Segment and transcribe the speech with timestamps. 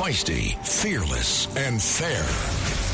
[0.00, 2.24] Feisty, fearless, and fair.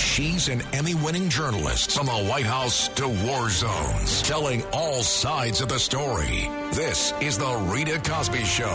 [0.01, 5.61] She's an Emmy winning journalist from the White House to war zones, telling all sides
[5.61, 6.51] of the story.
[6.73, 8.67] This is The Rita Cosby Show.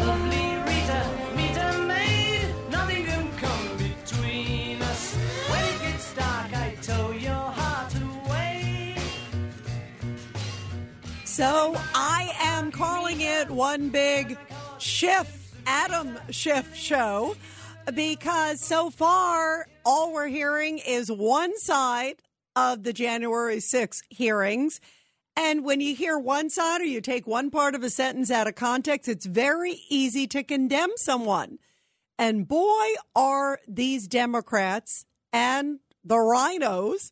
[0.00, 2.54] Lovely Rita, meet a maid.
[2.72, 5.14] Nothing can come between us.
[5.14, 8.96] When it gets dark, I tow your heart away.
[11.24, 14.36] So I am calling it one big
[14.78, 17.36] Schiff, Adam Schiff show
[17.90, 22.16] because so far all we're hearing is one side
[22.56, 24.80] of the January 6th hearings.
[25.36, 28.48] And when you hear one side or you take one part of a sentence out
[28.48, 31.58] of context, it's very easy to condemn someone.
[32.18, 37.10] And boy, are these Democrats and the RINOs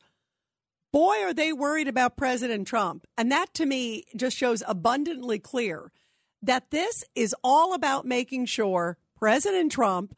[0.92, 3.06] boy, are they worried about President Trump.
[3.16, 5.92] And that to me just shows abundantly clear
[6.42, 10.16] that this is all about making sure President Trump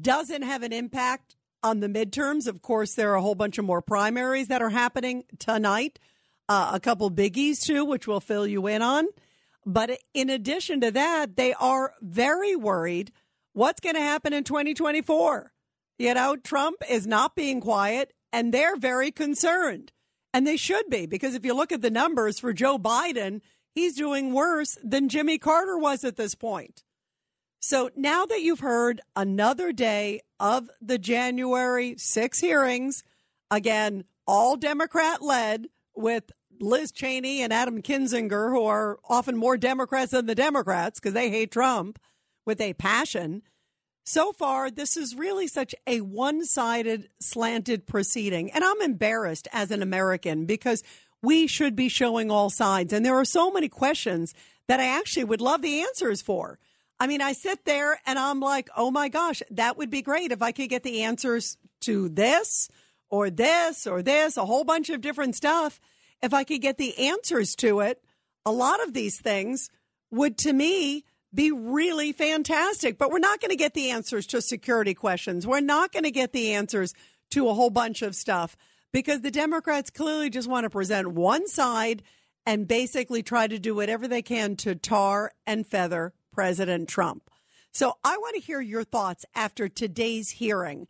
[0.00, 2.46] doesn't have an impact on the midterms.
[2.46, 5.98] Of course, there are a whole bunch of more primaries that are happening tonight,
[6.48, 9.06] uh, a couple biggies too, which we'll fill you in on.
[9.66, 13.12] But in addition to that, they are very worried
[13.52, 15.52] what's going to happen in 2024.
[15.98, 19.92] You know, Trump is not being quiet and they're very concerned.
[20.32, 23.40] And they should be, because if you look at the numbers for Joe Biden,
[23.74, 26.84] he's doing worse than Jimmy Carter was at this point.
[27.60, 33.02] So now that you've heard another day of the January 6 hearings,
[33.50, 40.12] again, all Democrat led with Liz Cheney and Adam Kinzinger, who are often more Democrats
[40.12, 41.98] than the Democrats because they hate Trump
[42.46, 43.42] with a passion.
[44.04, 48.50] So far, this is really such a one sided, slanted proceeding.
[48.52, 50.82] And I'm embarrassed as an American because
[51.22, 52.92] we should be showing all sides.
[52.92, 54.32] And there are so many questions
[54.68, 56.58] that I actually would love the answers for.
[57.00, 60.32] I mean, I sit there and I'm like, oh my gosh, that would be great
[60.32, 62.68] if I could get the answers to this
[63.08, 65.80] or this or this, a whole bunch of different stuff.
[66.22, 68.02] If I could get the answers to it,
[68.44, 69.70] a lot of these things
[70.10, 72.98] would to me be really fantastic.
[72.98, 75.46] But we're not going to get the answers to security questions.
[75.46, 76.94] We're not going to get the answers
[77.30, 78.56] to a whole bunch of stuff
[78.92, 82.02] because the Democrats clearly just want to present one side
[82.46, 87.30] and basically try to do whatever they can to tar and feather President Trump.
[87.72, 90.86] So I want to hear your thoughts after today's hearing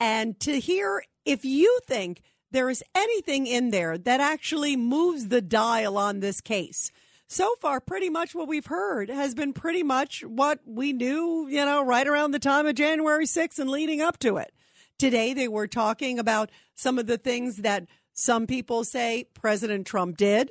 [0.00, 5.40] and to hear if you think there is anything in there that actually moves the
[5.40, 6.90] dial on this case
[7.32, 11.64] so far, pretty much what we've heard has been pretty much what we knew, you
[11.64, 14.52] know, right around the time of January 6th and leading up to it.
[14.98, 20.18] Today, they were talking about some of the things that some people say President Trump
[20.18, 20.50] did.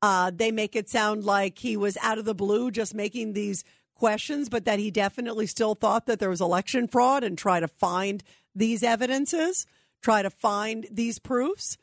[0.00, 3.64] Uh, they make it sound like he was out of the blue just making these
[3.94, 7.68] questions, but that he definitely still thought that there was election fraud and try to
[7.68, 8.22] find
[8.54, 9.66] these evidences,
[10.02, 11.76] try to find these proofs.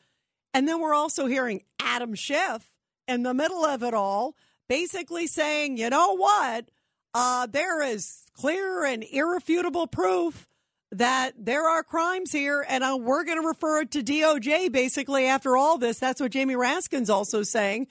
[0.54, 2.72] And then we're also hearing Adam Schiff
[3.06, 4.34] in the middle of it all,
[4.68, 6.70] basically saying, you know what?
[7.14, 10.46] Uh, there is clear and irrefutable proof
[10.92, 15.26] that there are crimes here, and uh, we're going to refer it to DOJ basically
[15.26, 15.98] after all this.
[15.98, 17.88] That's what Jamie Raskin's also saying.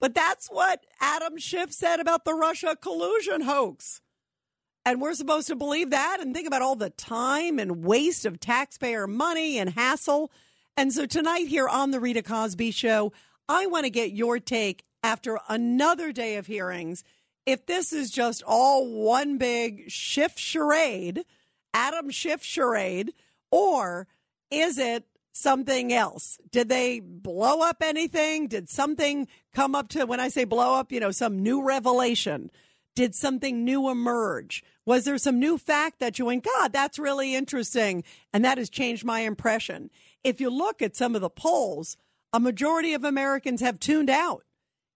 [0.00, 4.00] But that's what Adam Schiff said about the Russia collusion hoax.
[4.84, 8.40] And we're supposed to believe that and think about all the time and waste of
[8.40, 10.32] taxpayer money and hassle.
[10.76, 13.12] And so tonight here on the Rita Cosby Show,
[13.48, 17.04] I want to get your take after another day of hearings.
[17.44, 21.24] If this is just all one big Schiff charade,
[21.74, 23.12] Adam Schiff charade,
[23.50, 24.06] or
[24.50, 26.38] is it something else?
[26.50, 28.48] Did they blow up anything?
[28.48, 32.50] Did something come up to, when I say blow up, you know, some new revelation?
[32.96, 34.64] Did something new emerge?
[34.84, 38.02] Was there some new fact that you went, God, that's really interesting?
[38.32, 39.90] And that has changed my impression.
[40.24, 41.96] If you look at some of the polls,
[42.32, 44.44] a majority of Americans have tuned out,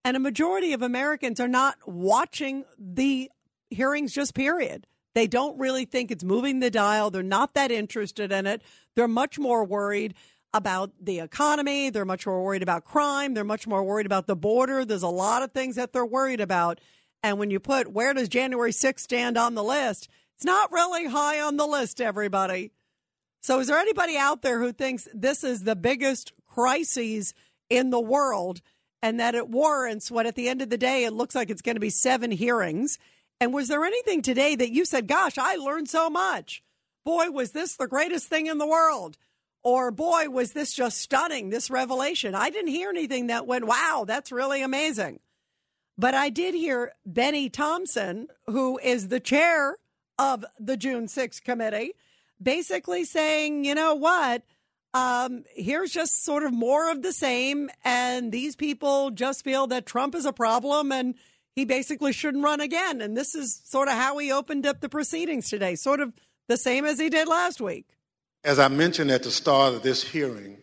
[0.04, 3.30] and a majority of Americans are not watching the
[3.70, 4.86] hearings, just period.
[5.14, 7.10] They don't really think it's moving the dial.
[7.10, 8.62] They're not that interested in it.
[8.96, 10.14] They're much more worried
[10.52, 11.90] about the economy.
[11.90, 13.34] They're much more worried about crime.
[13.34, 14.84] They're much more worried about the border.
[14.84, 16.80] There's a lot of things that they're worried about.
[17.22, 21.06] And when you put where does January 6th stand on the list, it's not really
[21.06, 22.72] high on the list, everybody.
[23.40, 27.34] So, is there anybody out there who thinks this is the biggest crises
[27.68, 28.60] in the world
[29.02, 31.62] and that it warrants what at the end of the day it looks like it's
[31.62, 32.98] going to be seven hearings.
[33.40, 36.62] And was there anything today that you said, gosh, I learned so much?
[37.04, 39.18] Boy, was this the greatest thing in the world?
[39.62, 42.34] Or boy, was this just stunning, this revelation?
[42.34, 45.20] I didn't hear anything that went, wow, that's really amazing.
[45.96, 49.78] But I did hear Bennie Thompson, who is the chair
[50.18, 51.92] of the June 6th committee,
[52.42, 54.42] basically saying, you know what?
[54.92, 57.70] Um, here's just sort of more of the same.
[57.84, 61.14] And these people just feel that Trump is a problem and
[61.54, 63.00] he basically shouldn't run again.
[63.00, 66.12] And this is sort of how he opened up the proceedings today, sort of
[66.48, 67.86] the same as he did last week.
[68.42, 70.58] As I mentioned at the start of this hearing,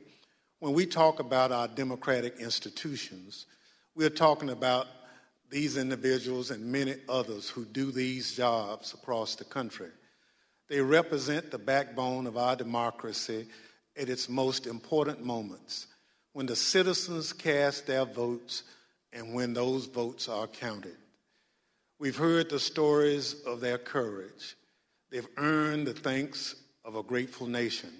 [0.59, 3.47] when we talk about our democratic institutions,
[3.95, 4.87] we're talking about
[5.49, 9.89] these individuals and many others who do these jobs across the country.
[10.69, 13.47] They represent the backbone of our democracy
[13.97, 15.87] at its most important moments
[16.33, 18.63] when the citizens cast their votes
[19.13, 20.97] and when those votes are counted.
[21.99, 24.55] We've heard the stories of their courage.
[25.11, 27.91] They've earned the thanks of a grateful nation.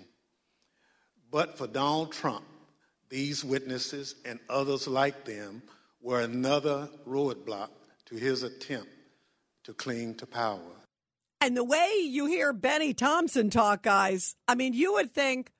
[1.30, 2.46] But for Donald Trump,
[3.10, 5.62] these witnesses and others like them
[6.02, 7.70] were another roadblock
[8.06, 8.90] to his attempt
[9.66, 10.60] to cling to power.
[11.40, 15.52] And the way you hear Bennie Thompson talk, guys, I mean, you would think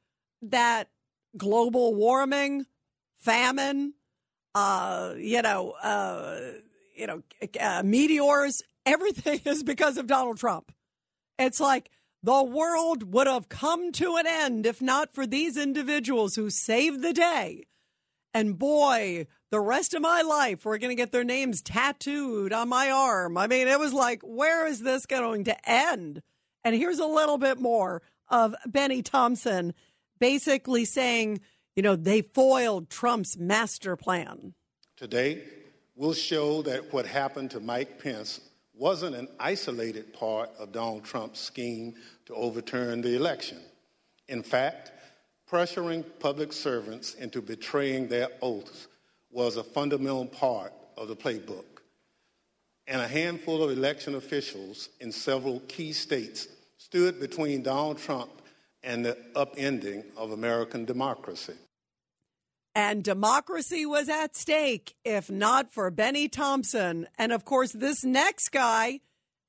[0.42, 0.90] that
[1.38, 2.66] global warming,
[3.18, 3.94] famine,
[4.56, 6.40] uh, you know, uh,
[6.96, 7.24] you know,
[7.60, 10.72] uh, meteors, everything is because of Donald Trump.
[11.40, 11.90] It's like
[12.24, 17.02] the world would have come to an end if not for these individuals who saved
[17.02, 17.66] the day.
[18.34, 22.70] And boy, the rest of my life, we're going to get their names tattooed on
[22.70, 23.38] my arm.
[23.38, 26.22] I mean, it was like, where is this going to end?
[26.64, 29.74] And here's a little bit more of Bennie Thompson
[30.20, 31.42] basically saying,
[31.76, 34.54] you know, they foiled Trump's master plan.
[34.98, 35.44] Today,
[35.96, 38.42] we'll show that what happened to Mike Pence
[38.74, 41.96] wasn't an isolated part of Donald Trump's scheme
[42.26, 43.60] to overturn the election.
[44.28, 44.92] In fact,
[45.50, 48.88] pressuring public servants into betraying their oaths
[49.32, 51.66] was a fundamental part of the playbook.
[52.88, 56.48] And a handful of election officials in several key states
[56.78, 58.41] stood between Donald Trump
[58.84, 61.54] and the upending of American democracy.
[62.74, 67.08] And democracy was at stake if not for Bennie Thompson.
[67.18, 69.02] And of course, this next guy,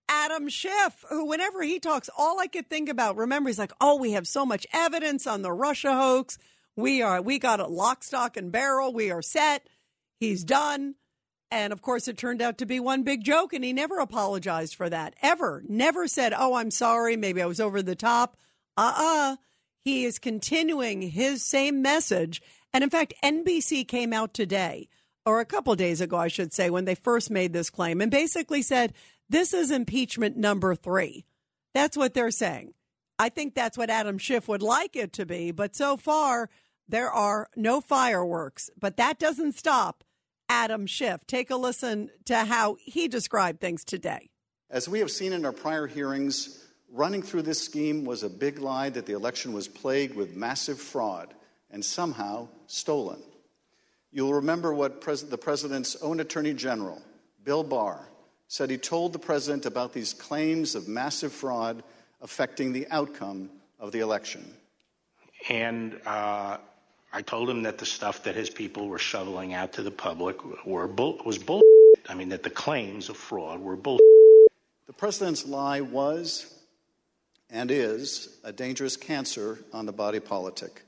[0.08, 3.96] Adam Schiff, who, whenever he talks, all I could think about, remember, he's like, oh,
[3.96, 6.37] we have so much evidence on the Russia hoax.
[6.76, 8.93] We are, we got a lock, stock, and barrel.
[8.93, 9.69] We are set.
[10.19, 10.96] He's done.
[11.50, 14.75] And of course, it turned out to be one big joke, and he never apologized
[14.75, 15.62] for that, ever.
[15.69, 17.17] Never said, oh, I'm sorry.
[17.17, 18.37] Maybe I was over the top.
[18.77, 19.37] Uh uh
[19.85, 22.43] He is continuing his same message.
[22.73, 24.89] And in fact, NBC came out today,
[25.27, 28.11] or a couple days ago, I should say, when they first made this claim and
[28.11, 28.95] basically said,
[29.29, 31.25] this is impeachment number three.
[31.75, 32.75] That's what they're saying.
[33.19, 35.53] I think that's what Adam Schiff would like it to be.
[35.53, 36.51] But so far,
[36.89, 38.69] there are no fireworks.
[38.79, 40.05] But that doesn't stop
[40.49, 41.27] Adam Schiff.
[41.27, 44.31] Take a listen to how he described things today.
[44.71, 46.62] As we have seen in our prior hearings,
[46.93, 50.79] running through this scheme was a big lie that the election was plagued with massive
[50.79, 51.33] fraud
[51.71, 53.21] and somehow stolen.
[54.12, 57.00] You'll remember what pres- the president's own attorney general,
[57.44, 57.99] Bill Barr,
[58.47, 61.83] said he told the president about these claims of massive fraud
[62.21, 63.49] affecting the outcome
[63.81, 64.45] of the election.
[65.49, 66.59] And uh,
[67.11, 70.37] I told him that the stuff that his people were shoveling out to the public
[70.67, 71.62] were bull- was bull.
[72.06, 73.99] I mean, that the claims of fraud were bull.
[74.87, 76.62] The president's lie was
[77.52, 80.82] and is a dangerous cancer on the body politic.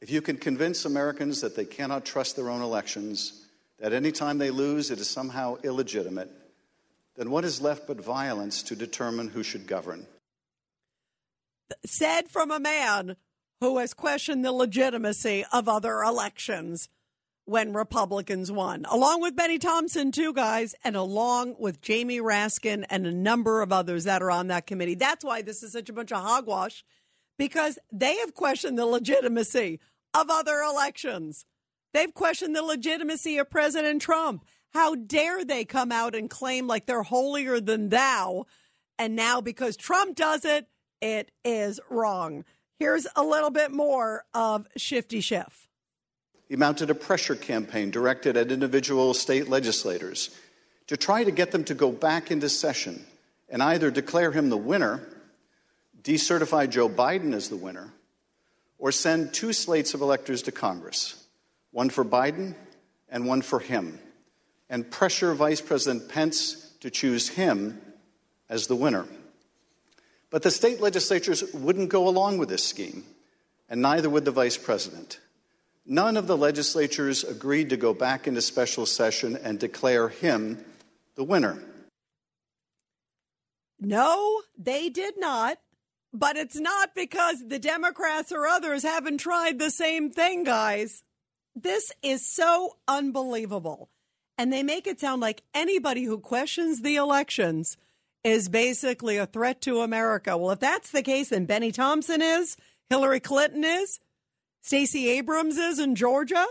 [0.00, 3.46] If you can convince Americans that they cannot trust their own elections,
[3.78, 6.28] that any time they lose it is somehow illegitimate,
[7.16, 10.06] then what is left but violence to determine who should govern?
[11.86, 13.16] Said from a man
[13.60, 16.88] who has questioned the legitimacy of other elections
[17.44, 23.06] when Republicans won, along with Bennie Thompson, too, guys, and along with Jamie Raskin and
[23.06, 24.94] a number of others that are on that committee.
[24.94, 26.84] That's why this is such a bunch of hogwash,
[27.38, 29.80] because they have questioned the legitimacy
[30.14, 31.44] of other elections.
[31.92, 34.44] They've questioned the legitimacy of President Trump.
[34.72, 38.46] How dare they come out and claim like they're holier than thou?
[38.98, 40.68] And now, because Trump does it,
[41.00, 42.44] it is wrong.
[42.78, 45.68] Here's a little bit more of Shifty Schiff.
[46.52, 50.28] He mounted a pressure campaign directed at individual state legislators
[50.88, 53.06] to try to get them to go back into session
[53.48, 55.00] and either declare him the winner,
[56.02, 57.90] decertify Joe Biden as the winner,
[58.76, 61.24] or send two slates of electors to Congress,
[61.70, 62.54] one for Biden
[63.08, 63.98] and one for him,
[64.68, 67.80] and pressure Vice President Pence to choose him
[68.50, 69.06] as the winner.
[70.28, 73.04] But the state legislatures wouldn't go along with this scheme,
[73.70, 75.18] and neither would the vice president.
[75.84, 80.64] None of the legislatures agreed to go back into special session and declare him
[81.16, 81.62] the winner.
[83.80, 85.58] No, they did not.
[86.14, 91.02] But it's not because the Democrats or others haven't tried the same thing, guys.
[91.56, 93.88] This is so unbelievable.
[94.36, 97.78] And they make it sound like anybody who questions the elections
[98.24, 100.36] is basically a threat to America.
[100.36, 102.56] Well, if that's the case, then Bennie Thompson is,
[102.90, 103.98] Hillary Clinton is,
[104.64, 106.46] Stacey Abrams is in Georgia,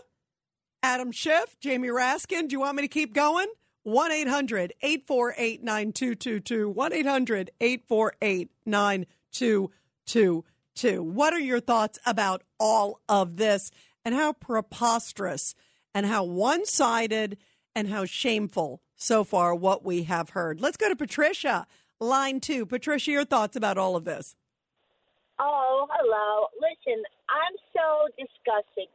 [0.84, 2.50] Adam Schiff, Jamie Raskin.
[2.50, 3.48] Do you want me to keep going?
[3.84, 6.70] 1 800 848 9222.
[6.70, 11.02] 1 800 848 9222.
[11.02, 13.72] What are your thoughts about all of this
[14.04, 15.56] and how preposterous
[15.96, 17.38] and how one sided
[17.74, 20.60] and how shameful so far what we have heard?
[20.60, 21.66] Let's go to Patricia,
[22.02, 22.66] line two.
[22.66, 24.36] Patricia, your thoughts about all of this?
[25.42, 26.54] Oh, hello.
[26.62, 28.86] Listen, I'm so disgusted.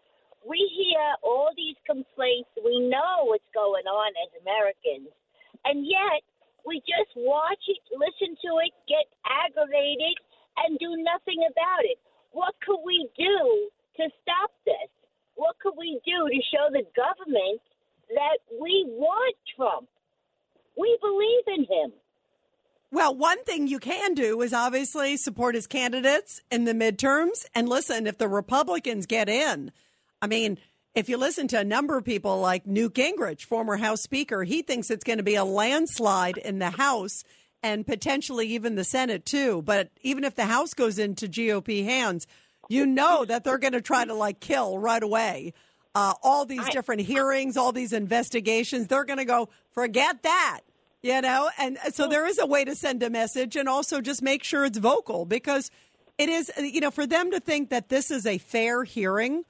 [0.46, 2.46] We hear all these complaints.
[2.62, 5.10] We know what's going on as Americans.
[5.66, 6.22] And yet,
[6.62, 10.14] we just watch it, listen to it, get aggravated,
[10.62, 11.98] and do nothing about it.
[12.30, 13.66] What could we do
[13.98, 14.90] to stop this?
[15.34, 17.58] What could we do to show the government
[18.14, 19.90] that we want Trump?
[20.78, 21.90] We believe in him.
[22.92, 27.44] Well, one thing you can do is obviously support his candidates in the midterms.
[27.54, 29.72] And listen, if the Republicans get in,
[30.22, 30.58] I mean,
[30.94, 34.62] if you listen to a number of people like Newt Gingrich, former House Speaker, he
[34.62, 37.24] thinks it's going to be a landslide in the House
[37.62, 39.62] and potentially even the Senate too.
[39.62, 42.26] But even if the House goes into GOP hands,
[42.68, 45.54] you know that they're going to try to like kill right away.
[45.94, 50.60] Uh, all these different hearings, all these investigations, they're going to go, forget that
[51.06, 54.00] you know and uh, so there is a way to send a message and also
[54.00, 55.70] just make sure it's vocal because
[56.18, 59.44] it is uh, you know for them to think that this is a fair hearing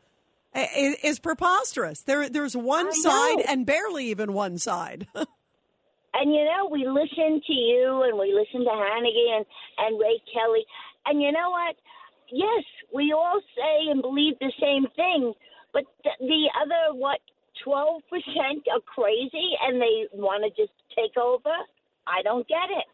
[0.54, 5.06] uh, is, is preposterous there there's one side and barely even one side
[6.18, 9.46] And you know, we listen to you and we listen to Hannigan and,
[9.78, 10.64] and Ray Kelly.
[11.04, 11.76] And you know what?
[12.32, 15.34] Yes, we all say and believe the same thing,
[15.72, 17.20] but the, the other, what,
[17.64, 21.50] 12% are crazy and they want to just take over?
[22.06, 22.84] I don't get it.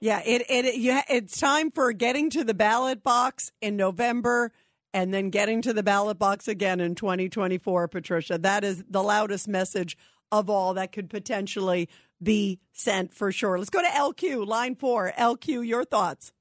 [0.00, 4.52] yeah it, it you, it's time for getting to the ballot box in november
[4.94, 9.48] and then getting to the ballot box again in 2024 patricia that is the loudest
[9.48, 9.96] message
[10.30, 11.88] of all that could potentially
[12.22, 16.32] be sent for sure let's go to lq line four lq your thoughts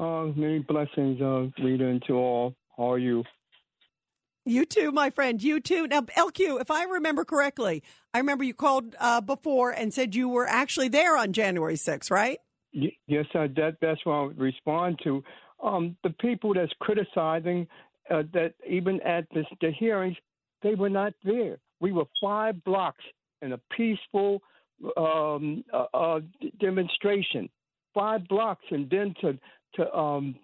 [0.00, 2.54] Uh, many blessings, uh, Rita, and to all.
[2.76, 3.22] How are you?
[4.50, 5.40] You too, my friend.
[5.40, 5.86] You too.
[5.86, 10.28] Now, LQ, if I remember correctly, I remember you called uh, before and said you
[10.28, 12.40] were actually there on January 6th, right?
[12.72, 13.46] Yes, sir.
[13.46, 15.22] That that's what I would respond to.
[15.62, 17.68] Um, the people that's criticizing
[18.10, 20.16] uh, that even at this, the hearings,
[20.62, 21.58] they were not there.
[21.80, 23.04] We were five blocks
[23.42, 24.42] in a peaceful
[24.96, 26.20] um, uh, uh,
[26.58, 27.48] demonstration,
[27.94, 29.38] five blocks, and then to
[29.76, 30.34] to um,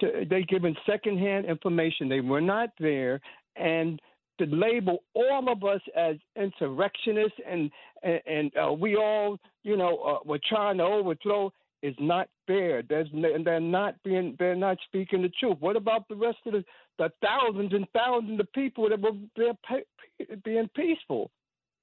[0.00, 2.08] to, they given secondhand information.
[2.08, 3.20] They were not there,
[3.58, 4.00] and
[4.38, 7.70] to label all of us as insurrectionists and
[8.02, 12.82] and, and uh, we all, you know, uh, were trying to overthrow is not fair.
[12.82, 15.56] There's, they're not being, they're not speaking the truth.
[15.60, 16.64] What about the rest of the,
[16.98, 21.30] the thousands and thousands of people that were being, being peaceful?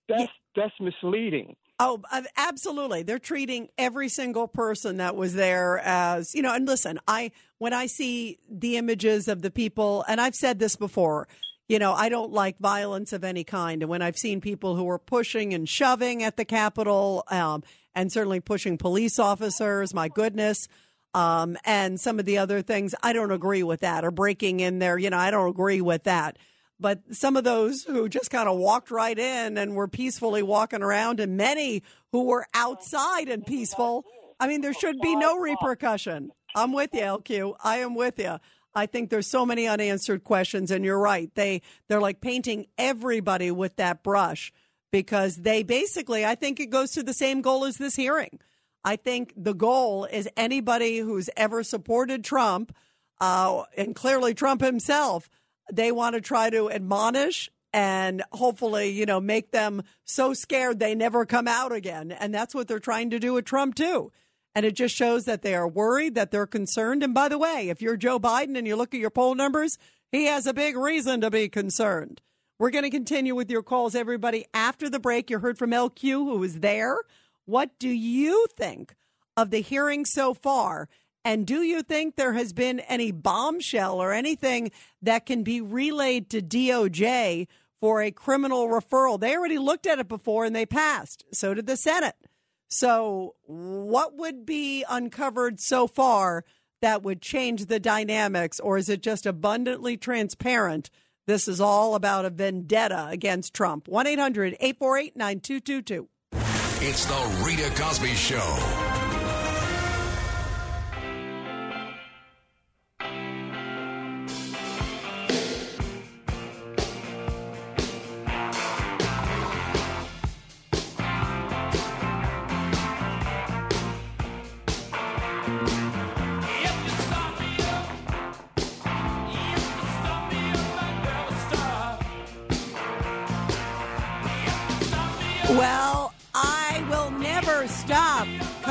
[0.10, 1.56] That's that's misleading.
[1.80, 3.04] Oh, uh, absolutely.
[3.04, 7.72] They're treating every single person that was there as, you know, and listen, I when
[7.72, 11.28] I see the images of the people and I've said this before,
[11.68, 13.82] you know, I don't like violence of any kind.
[13.82, 17.64] And when I've seen people who are pushing and shoving at the Capitol, um,
[17.96, 20.68] and certainly pushing police officers, my goodness,
[21.14, 24.04] um, and some of the other things, I don't agree with that.
[24.04, 26.38] Or breaking in there, you know, I don't agree with that.
[26.80, 30.82] But some of those who just kind of walked right in and were peacefully walking
[30.82, 34.06] around, and many who were outside and peaceful,
[34.40, 36.32] I mean, there should be no repercussion.
[36.56, 37.56] I'm with you, LQ.
[37.64, 38.38] I am with you.
[38.76, 41.34] I think there's so many unanswered questions, and you're right.
[41.36, 44.52] They they're like painting everybody with that brush
[44.92, 48.40] because they basically, I think it goes to the same goal as this hearing.
[48.84, 52.76] I think the goal is anybody who's ever supported Trump,
[53.22, 55.30] uh, and clearly Trump himself,
[55.72, 60.94] they want to try to admonish and hopefully, you know, make them so scared they
[60.94, 62.12] never come out again.
[62.12, 64.12] And that's what they're trying to do with Trump, too.
[64.56, 67.04] And it just shows that they are worried, that they're concerned.
[67.04, 69.78] And by the way, if you're Joe Biden and you look at your poll numbers,
[70.12, 72.22] he has a big reason to be concerned.
[72.60, 74.46] We're going to continue with your calls, everybody.
[74.54, 76.98] After the break, you heard from LQ, who was there.
[77.46, 78.96] What do you think
[79.36, 80.88] of the hearing so far?
[81.26, 86.30] And do you think there has been any bombshell or anything that can be relayed
[86.30, 87.48] to DOJ
[87.80, 89.20] for a criminal referral?
[89.20, 91.24] They already looked at it before and they passed.
[91.34, 92.16] So did the Senate.
[92.74, 96.44] So, what would be uncovered so far
[96.82, 100.90] that would change the dynamics, or is it just abundantly transparent?
[101.28, 103.88] This is all about a vendetta against Trump.
[103.88, 106.10] 1 800 848 9222.
[106.82, 108.83] It's the Rita Cosby Show.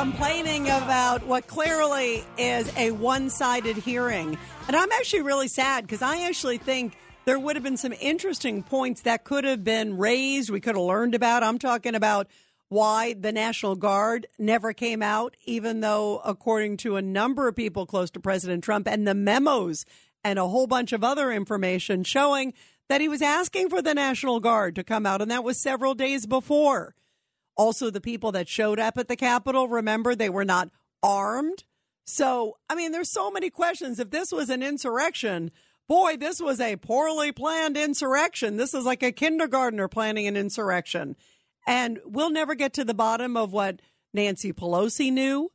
[0.02, 4.36] Complaining about what clearly is a one sided hearing.
[4.66, 8.64] And I'm actually really sad because I actually think there would have been some interesting
[8.64, 11.44] points that could have been raised, we could have learned about.
[11.44, 12.26] I'm talking about
[12.68, 17.86] why the National Guard never came out, even though, according to a number of people
[17.86, 19.84] close to President Trump and the memos
[20.24, 22.54] and a whole bunch of other information showing
[22.88, 25.94] that he was asking for the National Guard to come out, and that was several
[25.94, 26.96] days before.
[27.56, 30.70] Also, the people that showed up at the Capitol, remember, they were not
[31.02, 31.64] armed.
[32.04, 33.98] So, I mean, there's so many questions.
[33.98, 35.50] If this was an insurrection,
[35.88, 38.56] boy, this was a poorly planned insurrection.
[38.56, 41.16] This is like a kindergartner planning an insurrection.
[41.66, 43.80] And we'll never get to the bottom of what
[44.12, 45.52] Nancy Pelosi knew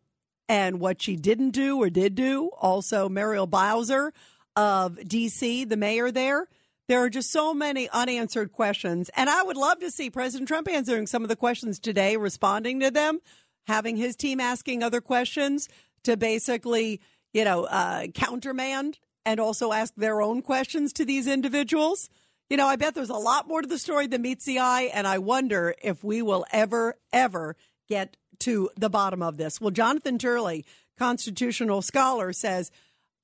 [0.47, 2.51] and what she didn't do or did do.
[2.59, 4.13] Also, Muriel Bowser
[4.55, 6.47] of D.C., the mayor there.
[6.87, 9.09] There are just so many unanswered questions.
[9.15, 12.79] And I would love to see President Trump answering some of the questions today, responding
[12.79, 13.19] to them,
[13.67, 15.67] having his team asking other questions
[16.03, 17.01] to basically,
[17.33, 22.09] you know, uh, countermand and also ask their own questions to these individuals.
[22.49, 24.89] You know, I bet there's a lot more to the story than meets the eye.
[24.93, 27.57] And I wonder if we will ever, ever
[27.89, 29.59] get to the bottom of this.
[29.59, 30.65] Well, Jonathan Turley,
[30.97, 32.71] constitutional scholar, says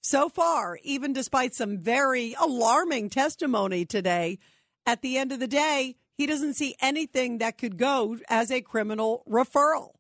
[0.04, 4.38] so far, even despite some very alarming testimony today,
[4.86, 8.62] at the end of the day, he doesn't see anything that could go as a
[8.62, 9.94] criminal referral.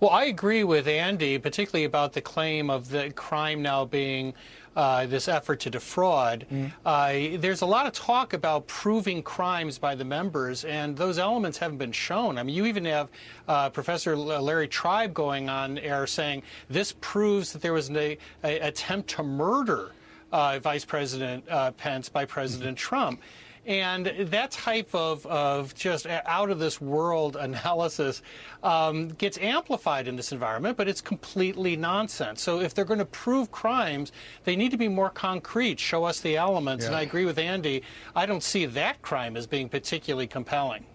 [0.00, 4.34] Well, I agree with Andy, particularly about the claim of the crime now being
[4.76, 6.46] uh, this effort to defraud.
[6.50, 6.72] Mm.
[6.84, 11.58] Uh, there's a lot of talk about proving crimes by the members, and those elements
[11.58, 12.38] haven't been shown.
[12.38, 13.08] I mean, you even have
[13.48, 18.18] uh, Professor Larry Tribe going on air saying this proves that there was an a,
[18.44, 19.92] a attempt to murder
[20.32, 22.88] uh, Vice President uh, Pence by President mm-hmm.
[22.88, 23.20] Trump.
[23.64, 28.22] And that type of, of just out of this world analysis
[28.62, 32.42] um, gets amplified in this environment, but it's completely nonsense.
[32.42, 34.12] So if they're going to prove crimes,
[34.44, 36.84] they need to be more concrete, show us the elements.
[36.84, 36.88] Yeah.
[36.88, 37.82] And I agree with Andy.
[38.16, 40.86] I don't see that crime as being particularly compelling.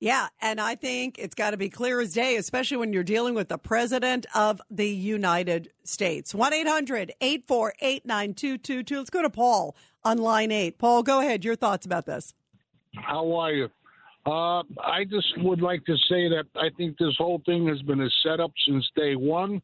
[0.00, 3.34] Yeah, and I think it's got to be clear as day, especially when you're dealing
[3.34, 6.32] with the President of the United States.
[6.32, 8.96] 1 800 848 9222.
[8.96, 10.78] Let's go to Paul on line eight.
[10.78, 11.44] Paul, go ahead.
[11.44, 12.34] Your thoughts about this.
[12.94, 13.68] How are you?
[14.26, 18.00] Uh, I just would like to say that I think this whole thing has been
[18.00, 19.62] a setup since day one.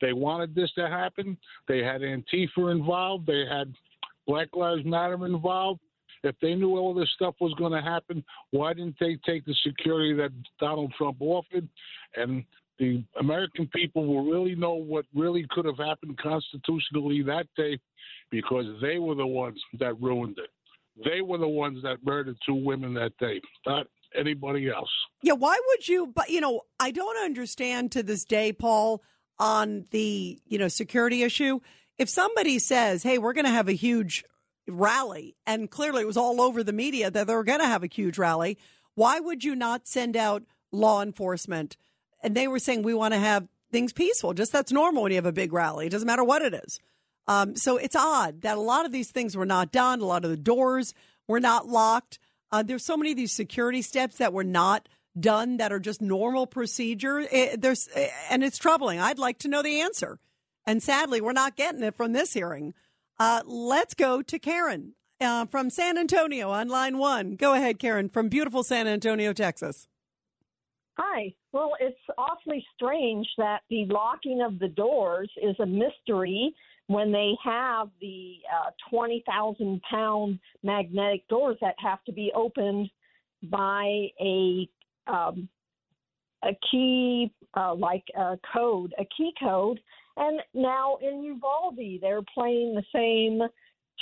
[0.00, 1.36] They wanted this to happen.
[1.66, 3.26] They had Antifa involved.
[3.26, 3.72] They had
[4.26, 5.80] Black Lives Matter involved.
[6.22, 9.54] If they knew all this stuff was going to happen, why didn't they take the
[9.66, 11.68] security that Donald Trump offered?
[12.16, 12.44] And
[12.78, 17.78] the American people will really know what really could have happened constitutionally that day
[18.34, 20.50] because they were the ones that ruined it.
[21.08, 23.86] They were the ones that murdered two women that day, not
[24.18, 24.90] anybody else.
[25.22, 26.08] Yeah, why would you?
[26.08, 29.02] But, you know, I don't understand to this day, Paul,
[29.38, 31.60] on the, you know, security issue.
[31.96, 34.24] If somebody says, hey, we're going to have a huge
[34.66, 37.84] rally, and clearly it was all over the media that they were going to have
[37.84, 38.58] a huge rally,
[38.96, 40.42] why would you not send out
[40.72, 41.76] law enforcement?
[42.20, 44.34] And they were saying, we want to have things peaceful.
[44.34, 45.86] Just that's normal when you have a big rally.
[45.86, 46.80] It doesn't matter what it is.
[47.26, 50.00] Um, so it's odd that a lot of these things were not done.
[50.00, 50.94] A lot of the doors
[51.26, 52.18] were not locked.
[52.52, 56.02] Uh, there's so many of these security steps that were not done that are just
[56.02, 57.20] normal procedure.
[57.20, 59.00] It, eh, there's eh, and it's troubling.
[59.00, 60.18] I'd like to know the answer,
[60.66, 62.74] and sadly, we're not getting it from this hearing.
[63.18, 67.36] Uh, let's go to Karen uh, from San Antonio on line one.
[67.36, 69.88] Go ahead, Karen, from beautiful San Antonio, Texas.
[70.98, 71.34] Hi.
[71.52, 76.54] Well, it's awfully strange that the locking of the doors is a mystery
[76.86, 82.90] when they have the uh, 20,000 pound magnetic doors that have to be opened
[83.44, 84.68] by a
[85.06, 85.48] um,
[86.42, 89.80] a key uh, like a code, a key code.
[90.16, 93.40] And now in Uvalde, they're playing the same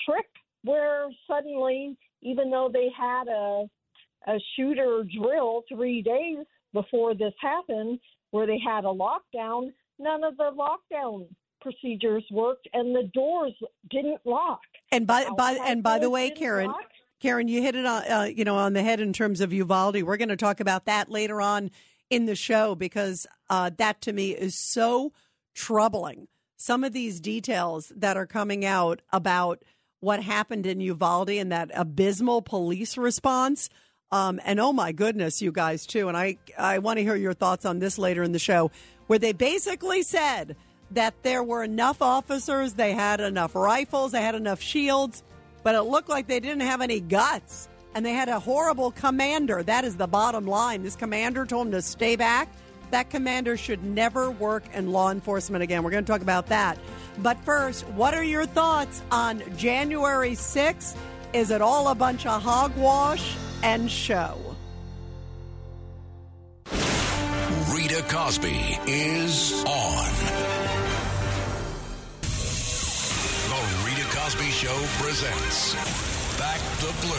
[0.05, 0.27] trick
[0.65, 3.65] where suddenly, even though they had a
[4.29, 6.39] a shooter drill three days
[6.73, 7.99] before this happened,
[8.31, 11.27] where they had a lockdown, none of the lockdown
[11.63, 13.55] procedures worked and the doors
[13.91, 14.61] didn't lock.
[14.91, 16.81] And by by and by the way, Karen, lock.
[17.21, 20.03] Karen, you hit it on uh, you know on the head in terms of Uvalde.
[20.03, 21.71] We're going to talk about that later on
[22.11, 25.13] in the show because uh, that to me is so
[25.55, 26.29] troubling.
[26.57, 29.63] Some of these details that are coming out about
[30.01, 33.69] what happened in Uvalde and that abysmal police response.
[34.11, 36.09] Um, and oh my goodness, you guys too.
[36.09, 38.71] And I I want to hear your thoughts on this later in the show,
[39.07, 40.57] where they basically said
[40.95, 45.23] that there were enough officers, they had enough rifles, they had enough shields,
[45.63, 47.69] but it looked like they didn't have any guts.
[47.95, 49.63] And they had a horrible commander.
[49.63, 50.83] That is the bottom line.
[50.83, 52.49] This commander told him to stay back.
[52.91, 55.83] That commander should never work in law enforcement again.
[55.83, 56.79] We're going to talk about that.
[57.19, 60.97] But first, what are your thoughts on January 6th?
[61.33, 64.39] Is it all a bunch of hogwash and show?
[67.75, 70.82] Rita Cosby is on.
[74.15, 75.73] Cosby Show presents
[76.39, 77.15] Back the Blue.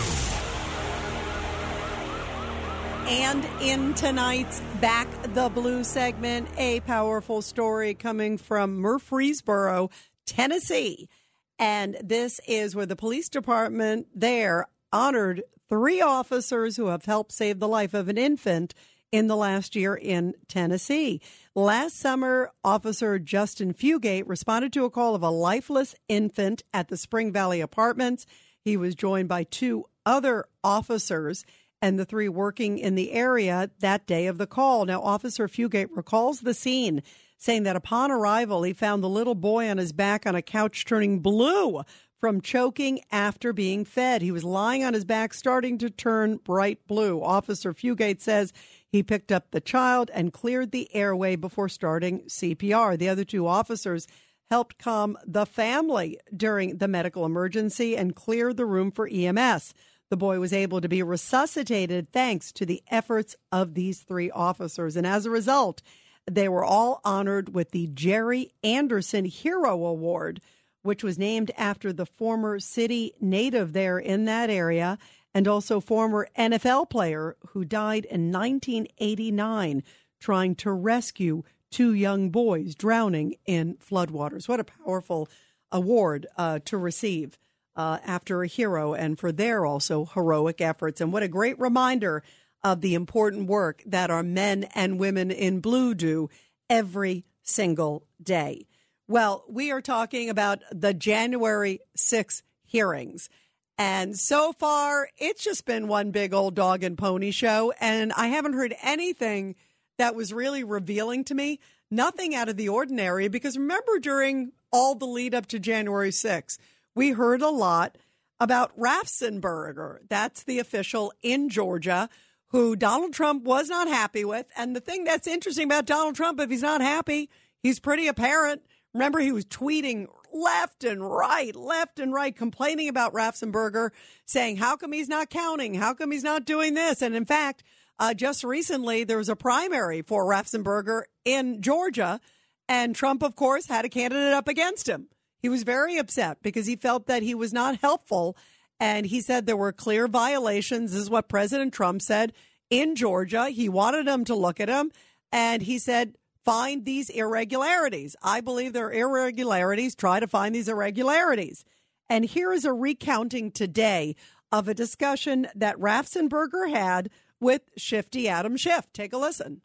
[3.09, 9.89] And in tonight's Back the Blue segment, a powerful story coming from Murfreesboro,
[10.27, 11.09] Tennessee.
[11.57, 17.57] And this is where the police department there honored three officers who have helped save
[17.57, 18.75] the life of an infant
[19.11, 21.21] in the last year in Tennessee.
[21.55, 26.97] Last summer, Officer Justin Fugate responded to a call of a lifeless infant at the
[26.97, 28.25] Spring Valley Apartments.
[28.59, 31.45] He was joined by two other officers
[31.79, 34.85] and the three working in the area that day of the call.
[34.85, 37.03] Now, Officer Fugate recalls the scene,
[37.37, 40.85] saying that upon arrival, he found the little boy on his back on a couch
[40.85, 41.83] turning blue
[42.23, 44.21] from choking after being fed.
[44.21, 47.21] He was lying on his back, starting to turn bright blue.
[47.21, 48.53] Officer Fugate says
[48.87, 52.97] he picked up the child and cleared the airway before starting CPR.
[52.97, 54.07] The other two officers
[54.49, 59.73] helped calm the family during the medical emergency and cleared the room for EMS.
[60.09, 64.95] The boy was able to be resuscitated thanks to the efforts of these three officers.
[64.95, 65.81] And as a result,
[66.25, 70.39] they were all honored with the Jerry Anderson Hero Award,
[70.83, 74.97] which was named after the former city native there in that area
[75.33, 79.83] and also former NFL player who died in 1989
[80.19, 84.47] trying to rescue two young boys drowning in floodwaters.
[84.47, 85.27] What a powerful
[85.71, 87.37] award uh, to receive
[87.75, 91.01] uh, after a hero and for their also heroic efforts.
[91.01, 92.23] And what a great reminder
[92.63, 96.29] of the important work that our men and women in blue do
[96.69, 98.67] every single day.
[99.13, 103.29] Well, we are talking about the January 6 hearings.
[103.77, 107.71] And so far, it's just been one big old dog and pony show.
[107.79, 109.55] And I haven't heard anything
[109.99, 111.59] that was really revealing to me.
[111.91, 113.27] Nothing out of the ordinary.
[113.27, 116.57] Because remember, during all the lead up to January 6th,
[116.95, 117.99] we heard a lot
[118.39, 119.99] about Raffensperger.
[120.09, 122.09] That's the official in Georgia
[122.47, 124.47] who Donald Trump was not happy with.
[124.57, 127.29] And the thing that's interesting about Donald Trump, if he's not happy,
[127.61, 128.63] he's pretty apparent.
[128.93, 133.91] Remember, he was tweeting left and right, left and right, complaining about Raffensperger,
[134.25, 135.73] saying, How come he's not counting?
[135.73, 137.01] How come he's not doing this?
[137.01, 137.63] And in fact,
[137.99, 142.19] uh, just recently, there was a primary for Raffensperger in Georgia,
[142.67, 145.07] and Trump, of course, had a candidate up against him.
[145.41, 148.37] He was very upset because he felt that he was not helpful.
[148.79, 150.91] And he said there were clear violations.
[150.91, 152.33] This is what President Trump said
[152.69, 153.49] in Georgia.
[153.49, 154.91] He wanted him to look at him.
[155.31, 158.15] And he said, find these irregularities.
[158.21, 159.95] I believe there are irregularities.
[159.95, 161.65] Try to find these irregularities.
[162.09, 164.15] And here is a recounting today
[164.51, 168.91] of a discussion that Raffensperger had with Shifty Adam Schiff.
[168.93, 169.61] Take a listen.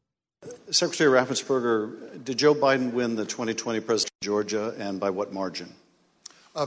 [0.71, 5.75] Secretary Raffensperger, did Joe Biden win the 2020 president of Georgia and by what margin?
[6.55, 6.67] Uh,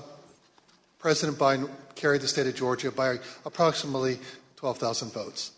[0.99, 4.19] President Biden carried the state of Georgia by approximately
[4.57, 5.51] 12,000 votes.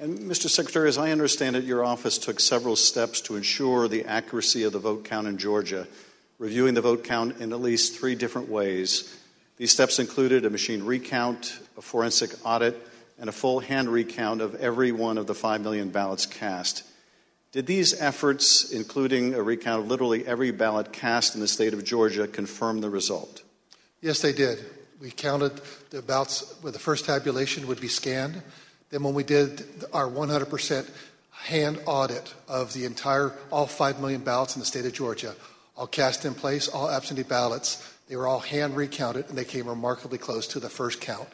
[0.00, 0.48] And Mr.
[0.48, 4.72] Secretary, as I understand it, your office took several steps to ensure the accuracy of
[4.72, 5.88] the vote count in Georgia,
[6.38, 9.18] reviewing the vote count in at least three different ways.
[9.56, 12.80] These steps included a machine recount, a forensic audit,
[13.18, 16.84] and a full hand recount of every one of the 5 million ballots cast.
[17.50, 21.82] Did these efforts, including a recount of literally every ballot cast in the state of
[21.82, 23.42] Georgia, confirm the result?
[24.00, 24.64] Yes, they did.
[25.00, 28.42] We counted the ballots where the first tabulation would be scanned.
[28.90, 30.88] Then, when we did our 100%
[31.30, 35.34] hand audit of the entire, all 5 million ballots in the state of Georgia,
[35.76, 39.68] all cast in place, all absentee ballots, they were all hand recounted and they came
[39.68, 41.28] remarkably close to the first count.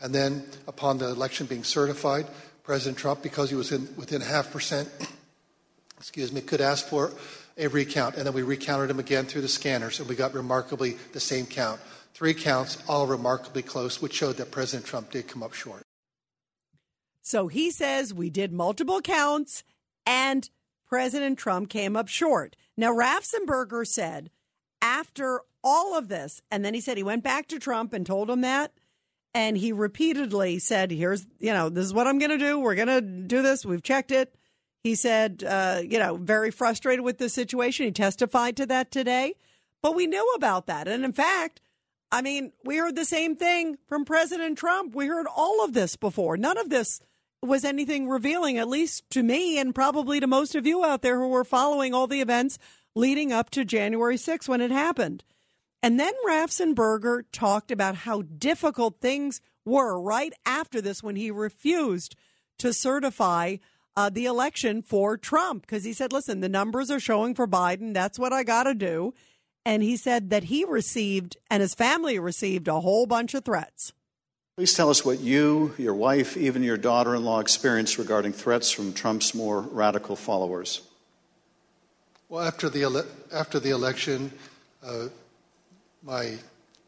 [0.00, 2.26] And then, upon the election being certified,
[2.64, 4.88] President Trump, because he was in, within half percent,
[5.98, 7.12] excuse me, could ask for
[7.58, 8.16] a recount.
[8.16, 11.46] And then we recounted them again through the scanners, and we got remarkably the same
[11.46, 11.80] count.
[12.14, 15.82] Three counts, all remarkably close, which showed that President Trump did come up short.
[17.22, 19.64] So he says we did multiple counts
[20.04, 20.48] and
[20.86, 22.56] President Trump came up short.
[22.76, 24.30] Now, Raffensperger said
[24.82, 28.28] after all of this, and then he said he went back to Trump and told
[28.28, 28.72] him that.
[29.34, 32.58] And he repeatedly said, here's, you know, this is what I'm going to do.
[32.58, 33.64] We're going to do this.
[33.64, 34.34] We've checked it.
[34.82, 37.86] He said, uh, you know, very frustrated with the situation.
[37.86, 39.34] He testified to that today.
[39.80, 40.88] But we knew about that.
[40.88, 41.60] And in fact,
[42.10, 44.94] I mean, we heard the same thing from President Trump.
[44.94, 46.36] We heard all of this before.
[46.36, 47.00] None of this
[47.42, 51.18] was anything revealing, at least to me and probably to most of you out there
[51.18, 52.58] who were following all the events
[52.94, 55.24] leading up to January 6th when it happened.
[55.82, 62.14] And then Raffensperger talked about how difficult things were right after this when he refused
[62.58, 63.56] to certify
[63.96, 67.92] uh, the election for Trump because he said, listen, the numbers are showing for Biden.
[67.92, 69.14] That's what I got to do.
[69.64, 73.92] And he said that he received and his family received a whole bunch of threats.
[74.56, 78.70] Please tell us what you, your wife, even your daughter in law experienced regarding threats
[78.70, 80.82] from Trump's more radical followers.
[82.28, 84.30] Well, after the, ele- after the election,
[84.84, 85.06] uh,
[86.02, 86.34] my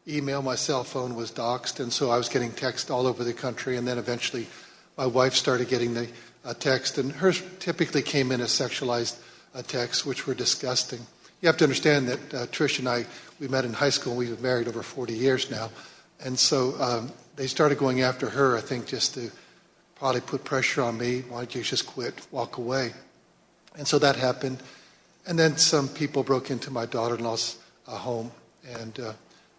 [0.07, 3.33] email, my cell phone was doxxed, and so I was getting text all over the
[3.33, 3.77] country.
[3.77, 4.45] And then eventually,
[4.95, 6.07] my wife started getting the
[6.45, 9.19] uh, text, and hers typically came in as sexualized
[9.55, 10.99] uh, texts, which were disgusting.
[11.41, 13.07] You have to understand that uh, Trish and I,
[13.39, 15.71] we met in high school, and we've been married over 40 years now.
[16.23, 19.31] And so um, they started going after her, I think, just to
[19.95, 21.21] probably put pressure on me.
[21.21, 22.93] Why don't you just quit, walk away?
[23.77, 24.61] And so that happened.
[25.27, 28.31] And then some people broke into my daughter in law's uh, home.
[28.67, 29.13] And uh,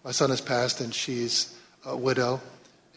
[0.05, 2.41] my son has passed, and she's a widow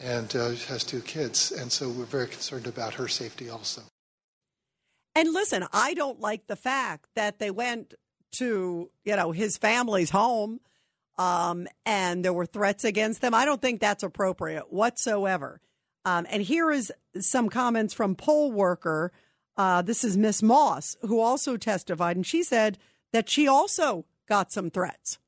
[0.01, 1.51] and uh, has two kids.
[1.51, 3.81] And so we're very concerned about her safety also.
[5.15, 7.95] And listen, I don't like the fact that they went
[8.33, 10.61] to, you know, his family's home
[11.19, 13.33] um, and there were threats against them.
[13.33, 15.59] I don't think that's appropriate whatsoever.
[16.05, 19.11] Um, and here is some comments from poll worker.
[19.57, 22.77] Uh, this is Miss Moss, who also testified, and she said
[23.11, 25.19] that she also got some threats.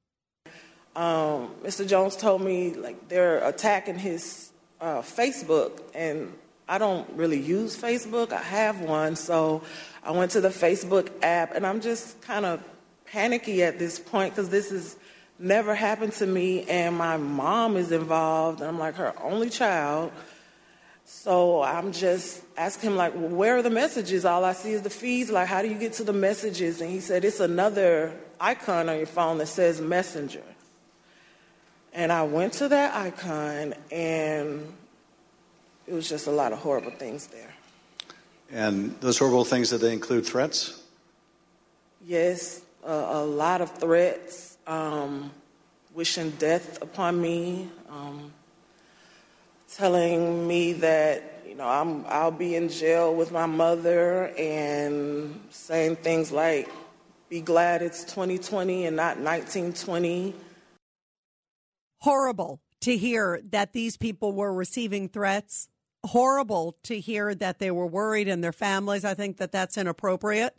[0.95, 1.85] Um, Mr.
[1.85, 6.33] Jones told me like they're attacking his uh, Facebook, and
[6.69, 8.31] I don't really use Facebook.
[8.31, 9.61] I have one, so
[10.03, 12.63] I went to the Facebook app, and I'm just kind of
[13.05, 14.95] panicky at this point because this has
[15.41, 20.11] never happened to me, and my mom is involved, and I'm like her only child.
[21.05, 24.23] So I'm just asking him, like, well, where are the messages?
[24.23, 25.29] All I see is the feeds.
[25.29, 26.79] Like, how do you get to the messages?
[26.79, 30.43] And he said, it's another icon on your phone that says Messenger.
[31.93, 34.73] And I went to that icon, and
[35.85, 37.53] it was just a lot of horrible things there.
[38.49, 40.81] And those horrible things, did they include threats?
[42.05, 45.31] Yes, a, a lot of threats, um,
[45.93, 48.31] wishing death upon me, um,
[49.73, 55.97] telling me that you know I'm I'll be in jail with my mother, and saying
[55.97, 56.69] things like,
[57.29, 60.33] "Be glad it's 2020 and not 1920."
[61.99, 65.67] Horrible to hear that these people were receiving threats.
[66.03, 69.05] Horrible to hear that they were worried in their families.
[69.05, 70.57] I think that that's inappropriate.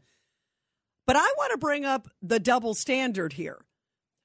[1.04, 3.58] But I want to bring up the double standard here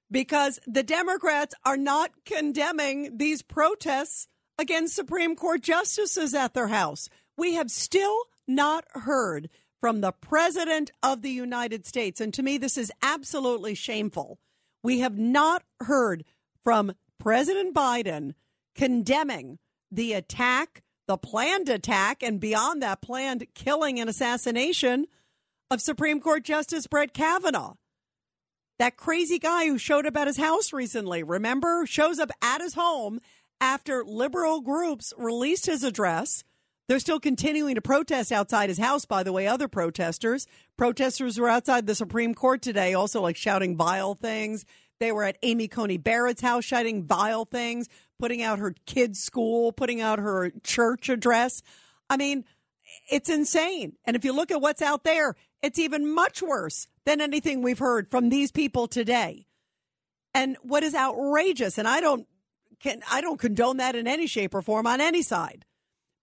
[0.09, 7.09] because the Democrats are not condemning these protests against Supreme Court justices at their house.
[7.37, 8.17] We have still
[8.47, 12.19] not heard from the President of the United States.
[12.19, 14.39] And to me, this is absolutely shameful.
[14.83, 16.23] We have not heard
[16.63, 18.33] from President Biden
[18.75, 19.59] condemning
[19.91, 25.07] the attack, the planned attack, and beyond that, planned killing and assassination
[25.69, 27.73] of Supreme Court Justice Brett Kavanaugh.
[28.79, 31.87] That crazy guy who showed up at his house recently, remember?
[31.87, 33.19] Shows up at his home
[33.59, 36.43] after liberal groups released his address.
[36.87, 40.45] They're still continuing to protest outside his house, by the way, other protesters.
[40.77, 44.63] Protesters were outside the Supreme Court today, also like shouting vile things.
[44.99, 49.71] They were at Amy Coney Barrett's house shouting vile things, putting out her kids' school,
[49.71, 51.63] putting out her church address.
[52.11, 52.45] I mean,
[53.11, 53.93] it's insane.
[54.05, 57.79] And if you look at what's out there, it's even much worse than anything we've
[57.79, 59.47] heard from these people today.
[60.33, 62.27] And what is outrageous, and I don't
[62.81, 65.63] can I don't condone that in any shape or form on any side.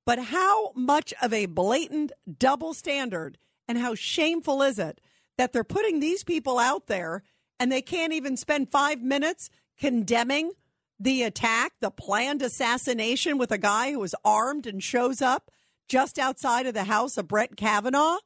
[0.05, 5.01] But how much of a blatant double standard and how shameful is it
[5.39, 7.23] that they're putting these people out there
[7.59, 9.49] and they can't even spend 5 minutes
[9.81, 10.53] condemning
[11.01, 15.51] the attack, the planned assassination with a guy who is armed and shows up
[15.89, 18.19] just outside of the house of Brett Kavanaugh?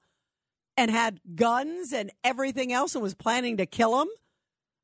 [0.78, 4.08] And had guns and everything else and was planning to kill him.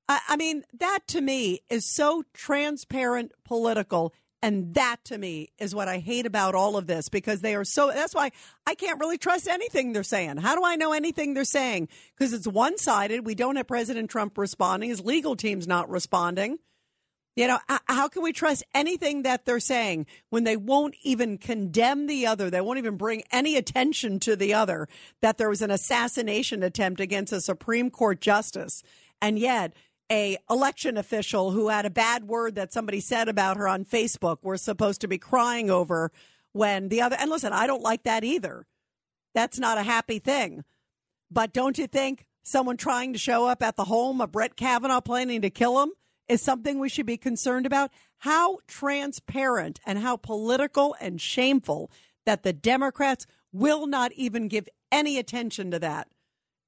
[0.09, 4.13] I, I mean, that to me is so transparent political.
[4.43, 7.65] And that to me is what I hate about all of this because they are
[7.65, 7.93] so.
[7.95, 8.33] That's why
[8.67, 10.39] I can't really trust anything they're saying.
[10.39, 11.89] How do I know anything they're saying?
[12.19, 13.25] Because it's one sided.
[13.25, 14.91] We don't have President Trump responding.
[14.91, 16.59] His legal team's not responding.
[17.37, 22.07] You know, how can we trust anything that they're saying when they won't even condemn
[22.07, 22.49] the other?
[22.49, 24.89] They won't even bring any attention to the other
[25.21, 28.85] that there was an assassination attempt against a Supreme Court justice.
[29.21, 29.73] And yet,
[30.13, 34.39] a election official who had a bad word that somebody said about her on Facebook
[34.43, 36.13] we're supposed to be crying over
[36.53, 38.67] when the other and listen, I don't like that either.
[39.35, 40.63] That's not a happy thing.
[41.31, 45.01] But don't you think someone trying to show up at the home of Brett Kavanaugh
[45.01, 45.93] planning to kill him
[46.29, 47.91] is something we should be concerned about?
[48.19, 51.91] How transparent and how political and shameful
[52.27, 56.09] that the Democrats will not even give any attention to that.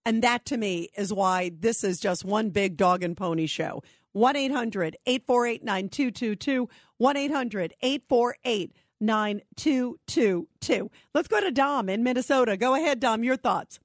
[0.05, 3.83] And that to me is why this is just one big dog and pony show.
[4.13, 6.69] 1 800 848 9222.
[6.99, 10.91] 1 800 848 9222.
[11.13, 12.57] Let's go to Dom in Minnesota.
[12.57, 13.81] Go ahead, Dom, your thoughts.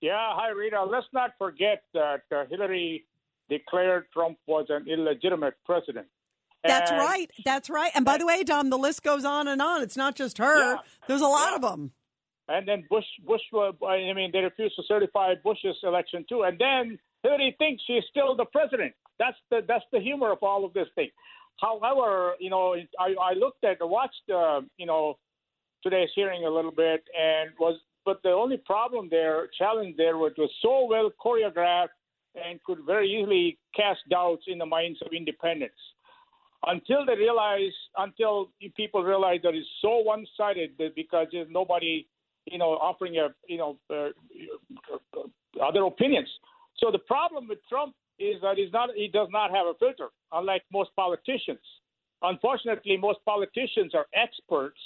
[0.00, 0.82] Yeah, hi, Rita.
[0.82, 3.06] Let's not forget that uh, Hillary
[3.56, 6.06] declared Trump was an illegitimate president.
[6.64, 7.30] That's And- right.
[7.44, 7.90] That's right.
[7.94, 9.82] And by the way, Dom, the list goes on and on.
[9.82, 10.80] It's not just her, Yeah.
[11.08, 11.92] there's a lot of them.
[12.48, 16.42] And then Bush, Bush, uh, I mean, they refused to certify Bush's election too.
[16.42, 18.94] And then Hillary thinks she's still the president.
[19.18, 21.10] That's the that's the humor of all of this thing.
[21.60, 25.18] However, you know, I, I looked at, watched, uh, you know,
[25.84, 30.32] today's hearing a little bit, and was, but the only problem there, challenge there, was
[30.36, 31.96] was so well choreographed
[32.34, 35.76] and could very easily cast doubts in the minds of independents.
[36.64, 42.06] Until they realize, until people realize that it's so one-sided because there's nobody,
[42.46, 44.10] you know, offering a, you know, uh,
[45.62, 46.28] other opinions.
[46.78, 50.08] So the problem with Trump is that he's not, he does not have a filter,
[50.30, 51.58] unlike most politicians.
[52.22, 54.78] Unfortunately, most politicians are experts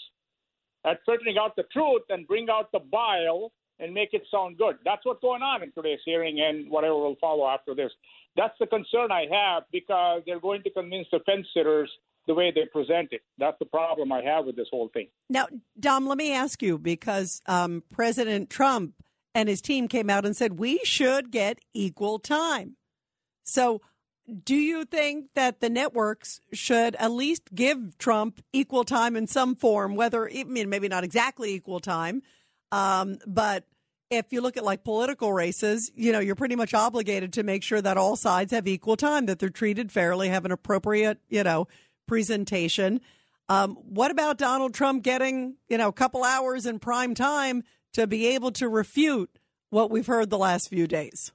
[0.87, 4.76] at filtering out the truth and bring out the bile and make it sound good.
[4.84, 7.92] That's what's going on in today's hearing and whatever will follow after this.
[8.36, 11.90] That's the concern I have because they're going to convince the fence sitters
[12.26, 13.22] the way they present it.
[13.38, 15.08] That's the problem I have with this whole thing.
[15.30, 15.46] Now,
[15.78, 18.94] Dom, let me ask you because um, President Trump
[19.34, 22.76] and his team came out and said we should get equal time.
[23.44, 23.80] So,
[24.44, 29.54] do you think that the networks should at least give Trump equal time in some
[29.54, 32.22] form, whether, I mean, maybe not exactly equal time,
[32.72, 33.64] um, but
[34.11, 37.62] if you look at like political races, you know, you're pretty much obligated to make
[37.62, 41.42] sure that all sides have equal time, that they're treated fairly, have an appropriate, you
[41.42, 41.66] know,
[42.07, 43.00] presentation.
[43.48, 47.62] Um, what about Donald Trump getting, you know, a couple hours in prime time
[47.94, 49.38] to be able to refute
[49.70, 51.33] what we've heard the last few days?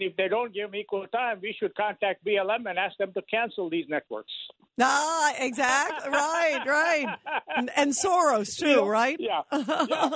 [0.00, 3.12] And if they don't give them equal time, we should contact BLM and ask them
[3.12, 4.32] to cancel these networks.
[4.82, 6.08] Ah, exactly.
[6.10, 7.18] right, right.
[7.54, 9.18] And, and Soros, too, know, right?
[9.20, 9.42] Yeah.
[9.52, 10.10] yeah.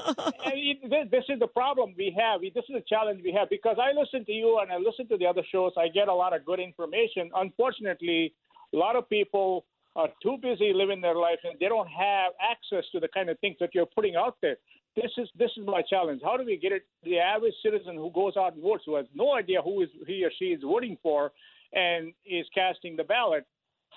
[0.47, 2.41] and it, this, this is the problem we have.
[2.41, 5.19] This is the challenge we have because I listen to you and I listen to
[5.19, 5.73] the other shows.
[5.77, 7.31] I get a lot of good information.
[7.35, 8.33] Unfortunately,
[8.73, 9.67] a lot of people
[9.97, 13.39] are too busy living their life and they don't have access to the kind of
[13.41, 14.57] things that you're putting out there.
[14.97, 16.21] This is this is my challenge.
[16.25, 19.07] How do we get it the average citizen who goes out and votes, who has
[19.15, 21.33] no idea who is he or she is voting for,
[21.73, 23.45] and is casting the ballot?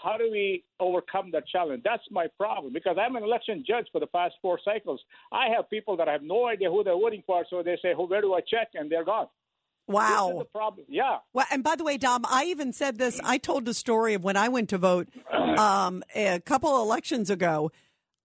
[0.03, 1.81] How do we overcome that challenge?
[1.83, 5.01] That's my problem because I'm an election judge for the past four cycles.
[5.31, 8.05] I have people that have no idea who they're voting for, so they say, "Who?
[8.07, 9.27] Where do I check?" and they're gone.
[9.88, 10.27] Wow.
[10.27, 10.86] This is the problem.
[10.89, 11.17] Yeah.
[11.33, 13.19] Well, and by the way, Dom, I even said this.
[13.23, 17.29] I told the story of when I went to vote um, a couple of elections
[17.29, 17.71] ago.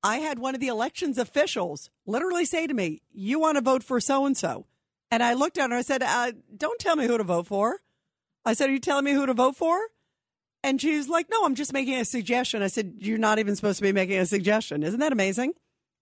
[0.03, 3.85] I had one of the elections officials literally say to me, "You want to vote
[3.85, 4.67] for so and so?"
[5.11, 5.67] And I looked at her.
[5.67, 7.81] and I said, uh, "Don't tell me who to vote for."
[8.45, 9.89] I said, "Are you telling me who to vote for?"
[10.65, 13.55] And she was like, "No, I'm just making a suggestion." I said, "You're not even
[13.57, 14.83] supposed to be making a suggestion.
[14.83, 15.55] Isn't that amazing?"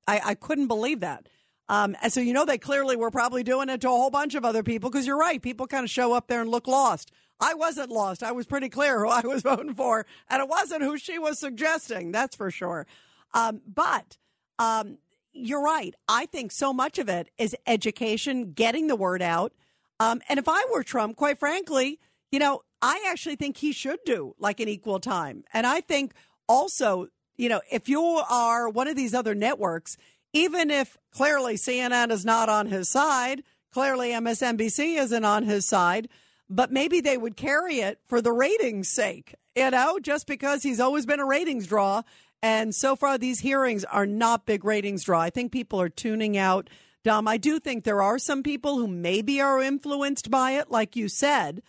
[0.07, 1.29] I, I couldn't believe that.
[1.69, 4.35] Um, and so you know they clearly were probably doing it to a whole bunch
[4.35, 5.41] of other people because you're right.
[5.41, 7.13] People kind of show up there and look lost.
[7.39, 8.23] I wasn't lost.
[8.23, 11.39] I was pretty clear who I was voting for, and it wasn't who she was
[11.39, 12.11] suggesting.
[12.13, 12.87] That's for sure.
[13.35, 14.17] Um, but
[14.59, 14.99] um,
[15.33, 15.95] you're right.
[16.09, 19.53] I think so much of it is education, getting the word out.
[19.99, 21.99] Um, and if I were Trump, quite frankly,
[22.33, 25.45] you know, I actually think he should do like an equal time.
[25.53, 26.13] And I think
[26.49, 29.97] also, you know, if you are one of these other networks,
[30.33, 36.09] even if clearly CNN is not on his side, clearly MSNBC isn't on his side,
[36.49, 40.81] but maybe they would carry it for the ratings' sake, you know, just because he's
[40.81, 42.03] always been a ratings draw.
[42.43, 45.21] And so far, these hearings are not big ratings draw.
[45.21, 46.71] I think people are tuning out
[47.03, 50.97] Dom, I do think there are some people who maybe are influenced by it, like
[50.97, 51.63] you said.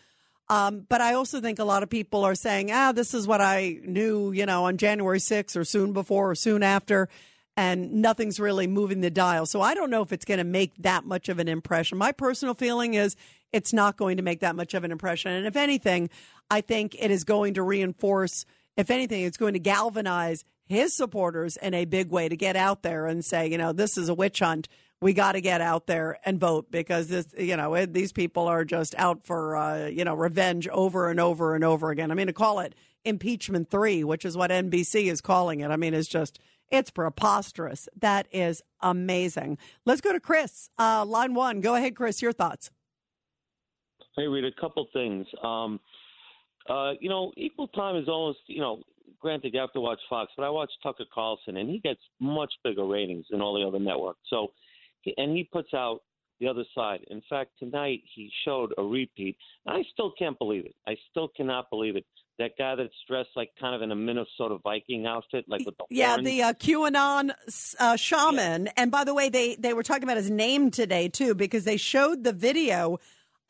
[0.49, 3.39] Um, but I also think a lot of people are saying, ah, this is what
[3.39, 7.07] I knew, you know, on January 6th or soon before or soon after,
[7.55, 9.45] and nothing's really moving the dial.
[9.45, 11.97] So I don't know if it's going to make that much of an impression.
[11.97, 13.15] My personal feeling is
[13.53, 15.31] it's not going to make that much of an impression.
[15.31, 16.09] And if anything,
[16.49, 18.45] I think it is going to reinforce,
[18.75, 22.81] if anything, it's going to galvanize his supporters in a big way to get out
[22.81, 24.67] there and say, you know, this is a witch hunt
[25.01, 28.63] we got to get out there and vote because this, you know, these people are
[28.63, 32.11] just out for, uh, you know, revenge over and over and over again.
[32.11, 35.71] I mean, to call it impeachment three, which is what NBC is calling it.
[35.71, 37.89] I mean, it's just, it's preposterous.
[37.99, 39.57] That is amazing.
[39.85, 41.61] Let's go to Chris, uh, line one.
[41.61, 42.21] Go ahead, Chris.
[42.21, 42.69] Your thoughts.
[44.15, 45.25] Hey, Reed, a couple things.
[45.43, 45.79] Um,
[46.69, 48.83] uh, you know, equal time is almost, you know,
[49.21, 52.51] granted you have to watch Fox, but I watch Tucker Carlson, and he gets much
[52.63, 54.19] bigger ratings than all the other networks.
[54.29, 54.51] So
[55.17, 56.01] and he puts out
[56.39, 56.99] the other side.
[57.09, 59.37] In fact, tonight he showed a repeat.
[59.67, 60.75] I still can't believe it.
[60.87, 62.05] I still cannot believe it.
[62.39, 65.85] That guy that's dressed like kind of in a Minnesota Viking outfit, like with the
[65.91, 66.25] yeah, horns.
[66.25, 67.31] the uh, QAnon
[67.79, 68.67] uh, shaman.
[68.75, 71.77] And by the way, they they were talking about his name today too because they
[71.77, 72.99] showed the video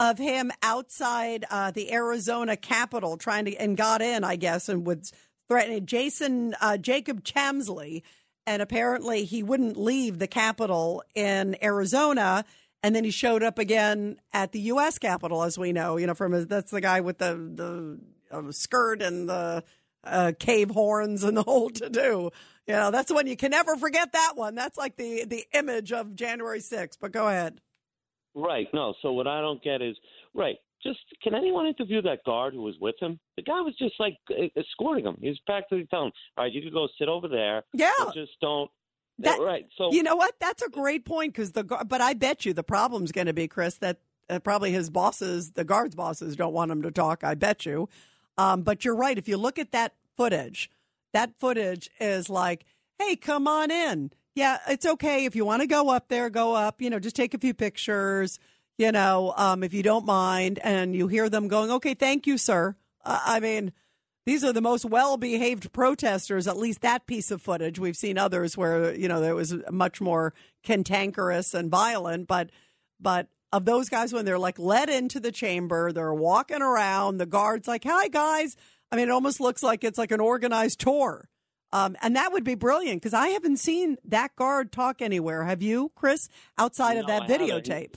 [0.02, 4.86] of him outside uh, the Arizona Capitol trying to and got in, I guess, and
[4.86, 5.14] was
[5.52, 8.04] threatening Jason uh, Jacob Chansley
[8.48, 12.46] and apparently he wouldn't leave the Capitol in Arizona.
[12.82, 14.98] And then he showed up again at the U.S.
[14.98, 15.98] Capitol, as we know.
[15.98, 18.00] You know, from his, that's the guy with the the
[18.32, 19.66] uh, skirt and the
[20.06, 22.32] uh, cave horns and the whole to do.
[22.66, 24.14] You know, that's the one you can never forget.
[24.14, 24.56] That one.
[24.56, 26.98] That's like the the image of January 6th.
[27.02, 27.60] But go ahead.
[28.34, 28.68] Right.
[28.74, 28.94] No.
[29.02, 29.98] So what I don't get is
[30.34, 33.20] right just can anyone interview that guard who was with him?
[33.38, 34.18] The guy was just like
[34.56, 35.18] escorting him.
[35.22, 37.64] He was practically telling him, "All right, you can go sit over there.
[37.74, 38.70] Yeah, just don't."
[39.20, 39.68] That, right.
[39.78, 40.34] So you know what?
[40.40, 43.48] That's a great point because the but I bet you the problem's going to be
[43.48, 44.00] Chris that
[44.32, 47.24] uh, probably his bosses, the guards' bosses, don't want him to talk.
[47.24, 47.88] I bet you.
[48.40, 49.16] Um, but you're right.
[49.16, 50.72] If you look at that footage,
[51.14, 52.66] that footage is like,
[52.98, 56.56] "Hey, come on in." Yeah, it's okay if you want to go up there, go
[56.56, 56.82] up.
[56.82, 58.40] You know, just take a few pictures
[58.82, 62.36] you know, um, if you don't mind, and you hear them going, okay, thank you,
[62.36, 62.76] sir.
[63.06, 63.74] Uh, I mean,
[64.26, 67.78] these are the most well behaved protesters, at least that piece of footage.
[67.78, 72.50] We've seen others where, you know, there was much more cantankerous and violent, but,
[73.00, 77.28] but of those guys, when they're like led into the chamber, they're walking around, the
[77.28, 78.58] guard's like, hi, guys.
[78.92, 81.30] I mean, it almost looks like it's like an organized tour.
[81.72, 85.46] Um, and that would be brilliant because I haven't seen that guard talk anywhere.
[85.46, 87.94] Have you, Chris, outside No, of that I videotape?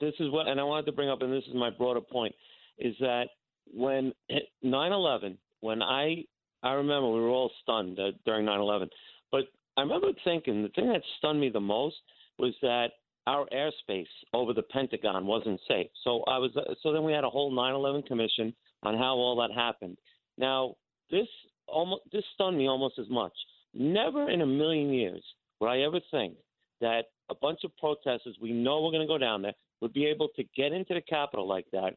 [0.00, 2.34] This is what, and I wanted to bring up, and this is my broader point,
[2.78, 3.26] is that
[3.72, 4.12] when
[4.64, 6.24] 9/11, when I
[6.62, 8.88] I remember we were all stunned uh, during 9/11,
[9.30, 9.44] but
[9.76, 11.96] I remember thinking the thing that stunned me the most
[12.38, 12.88] was that
[13.26, 15.88] our airspace over the Pentagon wasn't safe.
[16.02, 19.36] So I was uh, so then we had a whole 9/11 commission on how all
[19.36, 19.98] that happened.
[20.36, 20.74] Now
[21.10, 21.28] this
[21.66, 23.32] almost this stunned me almost as much.
[23.72, 25.22] Never in a million years
[25.60, 26.34] would I ever think
[26.80, 29.54] that a bunch of protesters we know we're going to go down there
[29.84, 31.94] would be able to get into the Capitol like that.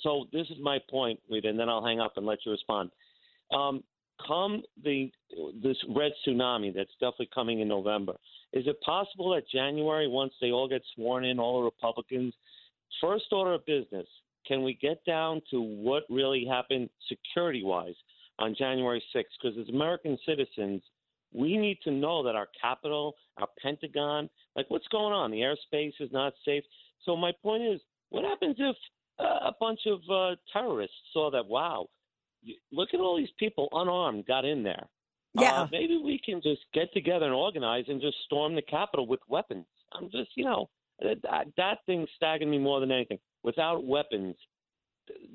[0.00, 2.90] So this is my point, and then I'll hang up and let you respond.
[3.54, 3.84] Um,
[4.26, 5.12] come the
[5.62, 8.14] this red tsunami that's definitely coming in November.
[8.52, 12.34] Is it possible that January, once they all get sworn in, all the Republicans,
[13.00, 14.08] first order of business,
[14.44, 17.94] can we get down to what really happened security wise
[18.40, 19.22] on January 6th?
[19.40, 20.82] Because as American citizens,
[21.32, 25.30] we need to know that our Capitol, our Pentagon, like what's going on?
[25.30, 26.64] The airspace is not safe.
[27.04, 27.80] So my point is,
[28.10, 28.76] what happens if
[29.18, 31.46] uh, a bunch of uh, terrorists saw that?
[31.46, 31.88] Wow,
[32.70, 34.86] look at all these people unarmed got in there.
[35.34, 35.62] Yeah.
[35.62, 39.20] Uh, maybe we can just get together and organize and just storm the Capitol with
[39.28, 39.64] weapons.
[39.92, 40.68] I'm just, you know,
[41.00, 43.18] that, that thing staggered me more than anything.
[43.42, 44.36] Without weapons,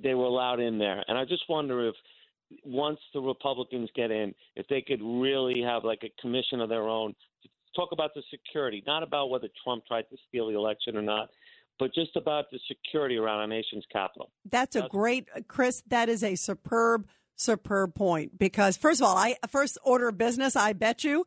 [0.01, 1.03] they were allowed in there.
[1.07, 1.95] And I just wonder if
[2.63, 6.87] once the Republicans get in, if they could really have like a commission of their
[6.87, 7.13] own
[7.43, 11.01] to talk about the security, not about whether Trump tried to steal the election or
[11.01, 11.29] not,
[11.79, 14.31] but just about the security around our nation's capital.
[14.49, 15.83] That's a great, Chris.
[15.87, 18.37] That is a superb, superb point.
[18.37, 20.55] Because first of all, I first order of business.
[20.55, 21.25] I bet you,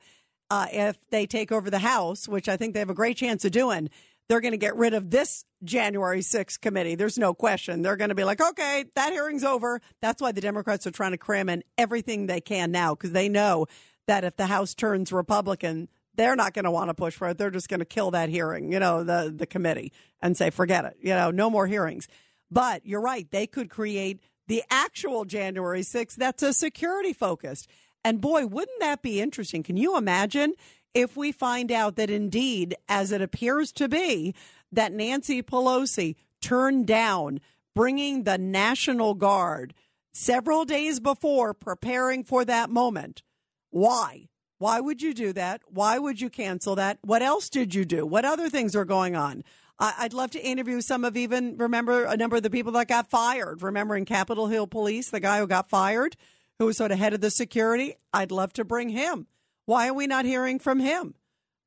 [0.51, 3.45] uh, if they take over the House, which I think they have a great chance
[3.45, 3.91] of doing,
[4.29, 6.95] they're going to get rid of this January 6th committee.
[6.95, 7.83] There's no question.
[7.83, 9.81] They're going to be like, okay, that hearing's over.
[10.01, 13.29] That's why the Democrats are trying to cram in everything they can now because they
[13.29, 13.67] know
[14.07, 17.39] that if the House turns Republican, they're not going to want to push for it.
[17.39, 20.85] They're just going to kill that hearing, you know, the, the committee and say, forget
[20.85, 22.09] it, you know, no more hearings.
[22.51, 23.31] But you're right.
[23.31, 27.69] They could create the actual January 6th that's a security focused.
[28.05, 29.63] And boy, wouldn't that be interesting?
[29.63, 30.55] Can you imagine
[30.95, 34.35] if we find out that indeed, as it appears to be,
[34.73, 37.41] that Nancy Pelosi turned down
[37.75, 39.75] bringing the National Guard
[40.13, 43.23] several days before preparing for that moment.
[43.71, 44.29] Why?
[44.61, 45.63] Why would you do that?
[45.71, 46.99] Why would you cancel that?
[47.01, 48.05] What else did you do?
[48.05, 49.43] What other things are going on?
[49.79, 52.87] I- would love to interview some of even, remember, a number of the people that
[52.87, 53.63] got fired.
[53.63, 56.15] Remember in Capitol Hill Police, the guy who got fired,
[56.59, 57.95] who was sort of head of the security?
[58.13, 59.29] I'd love to bring him.
[59.65, 61.15] Why are we not hearing from him?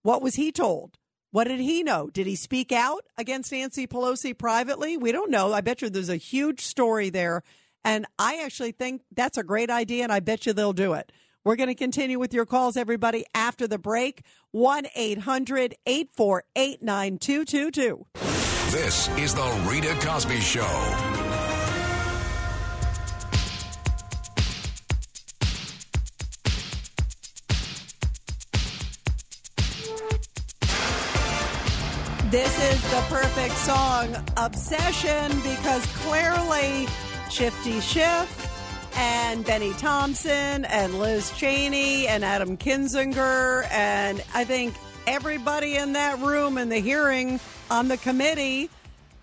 [0.03, 0.99] What was he told?
[1.31, 2.11] What did he know?
[2.11, 4.97] Did he speak out against Nancy Pelosi privately?
[4.97, 5.51] We don't know.
[5.51, 7.41] I bet you there's a huge story there.
[7.83, 11.11] And I actually think that's a great idea, and I bet you they'll do it.
[11.45, 14.23] We're going to continue with your calls, everybody, after the break.
[14.51, 18.05] 1 800 848 9222.
[18.71, 20.61] This is The Rita Cosby Show.
[32.29, 36.87] This is the perfect song, Obsession, because clearly
[37.29, 38.52] Shifty Schiff
[38.95, 44.75] and Bennie Thompson and Liz Cheney and Adam Kinzinger and I think
[45.07, 47.39] everybody in that room in the hearing
[47.69, 48.69] on the committee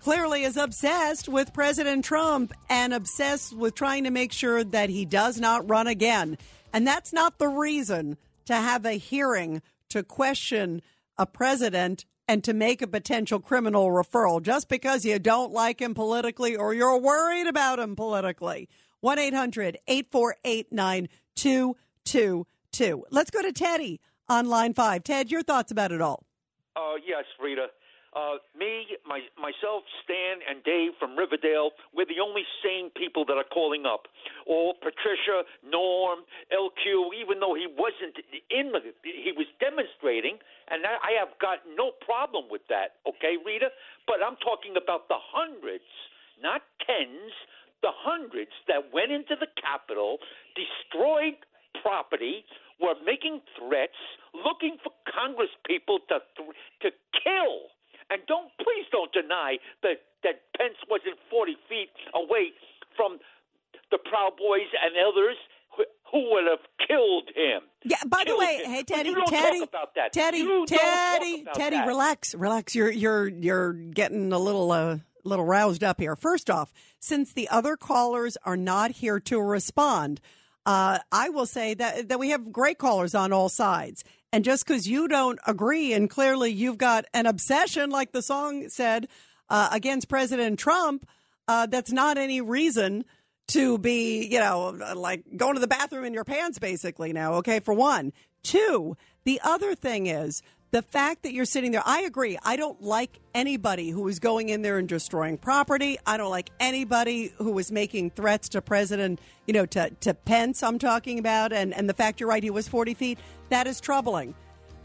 [0.01, 5.05] clearly is obsessed with President Trump and obsessed with trying to make sure that he
[5.05, 6.37] does not run again.
[6.73, 10.81] And that's not the reason to have a hearing to question
[11.17, 15.93] a president and to make a potential criminal referral just because you don't like him
[15.93, 18.69] politically or you're worried about him politically.
[19.01, 23.05] 1 800 848 9222.
[23.09, 23.99] Let's go to Teddy
[24.29, 25.03] on line five.
[25.03, 26.23] Ted, your thoughts about it all.
[26.75, 27.67] Uh, yes, Rita.
[28.11, 33.39] Uh, me, my, myself, Stan, and Dave from Riverdale, we're the only sane people that
[33.39, 34.11] are calling up.
[34.45, 38.19] Or Patricia, Norm, LQ, even though he wasn't
[38.51, 43.71] in the, he was demonstrating, and I have got no problem with that, okay, Rita?
[44.03, 45.87] But I'm talking about the hundreds,
[46.43, 47.31] not tens,
[47.81, 50.17] the hundreds that went into the Capitol,
[50.55, 51.37] destroyed
[51.81, 52.45] property,
[52.79, 53.97] were making threats,
[54.33, 56.89] looking for Congress people to th- to
[57.23, 57.69] kill
[58.11, 62.51] and don't please don't deny that that Pence wasn't 40 feet away
[62.95, 63.17] from
[63.89, 65.37] the Proud Boys and others
[65.75, 67.61] who, who would have killed him.
[67.83, 67.97] Yeah.
[68.05, 68.71] By the way, him.
[68.71, 70.13] hey Teddy, Teddy, talk about that.
[70.13, 71.87] Teddy, You Teddy, Teddy, that.
[71.87, 72.75] relax, relax.
[72.75, 76.15] You're you're you're getting a little uh, little roused up here.
[76.15, 80.21] First off, since the other callers are not here to respond,
[80.65, 84.03] uh, I will say that that we have great callers on all sides.
[84.33, 88.69] And just because you don't agree, and clearly you've got an obsession, like the song
[88.69, 89.07] said,
[89.49, 91.05] uh, against President Trump,
[91.47, 93.03] uh, that's not any reason
[93.47, 97.59] to be, you know, like going to the bathroom in your pants, basically, now, okay,
[97.59, 98.13] for one.
[98.43, 98.95] Two,
[99.25, 100.41] the other thing is
[100.71, 102.37] the fact that you're sitting there, I agree.
[102.43, 105.97] I don't like anybody who is going in there and destroying property.
[106.05, 110.63] I don't like anybody who was making threats to President, you know, to, to Pence,
[110.63, 111.51] I'm talking about.
[111.51, 113.19] And, and the fact you're right, he was 40 feet,
[113.49, 114.33] that is troubling.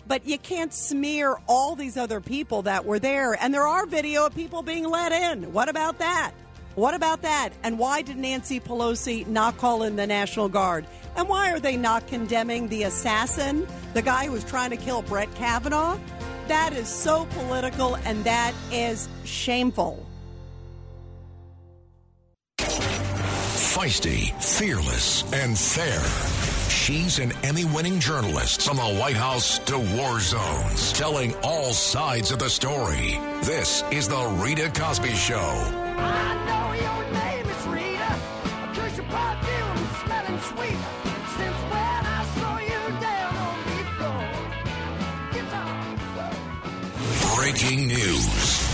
[0.08, 3.34] But you can't smear all these other people that were there.
[3.34, 5.52] And there are video of people being let in.
[5.52, 6.32] What about that?
[6.74, 7.50] What about that?
[7.62, 10.84] And why did Nancy Pelosi not call in the National Guard?
[11.16, 15.02] And why are they not condemning the assassin, the guy who was trying to kill
[15.02, 15.98] Brett Kavanaugh?
[16.48, 20.04] That is so political and that is shameful.
[23.76, 26.00] Feisty, fearless, and fair.
[26.70, 32.30] She's an Emmy winning journalist from the White House to war zones, telling all sides
[32.30, 33.18] of the story.
[33.42, 35.72] This is The Rita Cosby Show.
[47.46, 48.68] Breaking news.